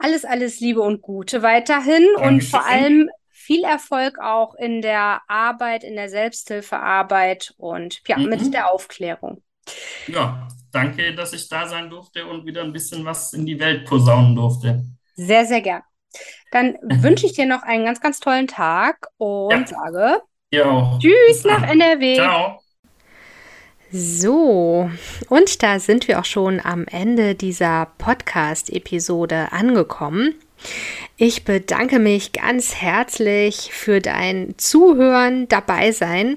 alles, 0.00 0.24
alles 0.24 0.60
Liebe 0.60 0.80
und 0.82 1.02
Gute 1.02 1.42
weiterhin 1.42 2.06
und 2.16 2.44
vor 2.44 2.64
Dankeschön. 2.64 2.66
allem 2.66 3.10
viel 3.30 3.64
Erfolg 3.64 4.18
auch 4.20 4.54
in 4.54 4.82
der 4.82 5.22
Arbeit, 5.28 5.84
in 5.84 5.96
der 5.96 6.08
Selbsthilfearbeit 6.08 7.54
und 7.58 8.02
ja, 8.08 8.20
mit 8.22 8.40
Mhm. 8.40 8.52
der 8.52 8.70
Aufklärung. 8.72 9.42
Ja, 10.06 10.48
danke, 10.72 11.14
dass 11.14 11.32
ich 11.32 11.48
da 11.48 11.66
sein 11.68 11.88
durfte 11.90 12.26
und 12.26 12.44
wieder 12.46 12.62
ein 12.62 12.72
bisschen 12.72 13.04
was 13.06 13.32
in 13.32 13.46
die 13.46 13.58
Welt 13.60 13.86
posaunen 13.88 14.34
durfte. 14.36 14.84
Sehr, 15.14 15.46
sehr 15.46 15.60
gern. 15.60 15.82
Dann 16.50 16.78
wünsche 16.82 17.26
ich 17.26 17.34
dir 17.34 17.46
noch 17.46 17.62
einen 17.62 17.84
ganz, 17.86 18.00
ganz 18.00 18.20
tollen 18.20 18.46
Tag 18.48 19.08
und 19.18 19.68
Ja, 19.68 19.68
sage 19.68 20.22
Tschüss 20.98 21.44
nach. 21.44 21.62
NRW. 21.64 22.30
Ciao. 22.30 22.62
So, 23.92 24.88
und 25.28 25.62
da 25.64 25.80
sind 25.80 26.06
wir 26.06 26.20
auch 26.20 26.24
schon 26.24 26.60
am 26.60 26.86
Ende 26.86 27.34
dieser 27.34 27.88
Podcast-Episode 27.98 29.50
angekommen. 29.50 30.36
Ich 31.16 31.44
bedanke 31.44 31.98
mich 31.98 32.30
ganz 32.32 32.76
herzlich 32.76 33.70
für 33.72 34.00
dein 34.00 34.54
Zuhören, 34.58 35.48
dabei 35.48 35.90
sein 35.90 36.36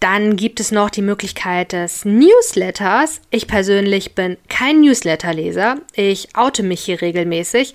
Dann 0.00 0.36
gibt 0.36 0.60
es 0.60 0.70
noch 0.70 0.90
die 0.90 1.02
Möglichkeit 1.02 1.72
des 1.72 2.04
Newsletters. 2.04 3.20
Ich 3.30 3.48
persönlich 3.48 4.14
bin 4.14 4.36
kein 4.48 4.80
Newsletterleser. 4.80 5.78
Ich 5.92 6.36
oute 6.36 6.62
mich 6.62 6.80
hier 6.82 7.00
regelmäßig. 7.00 7.74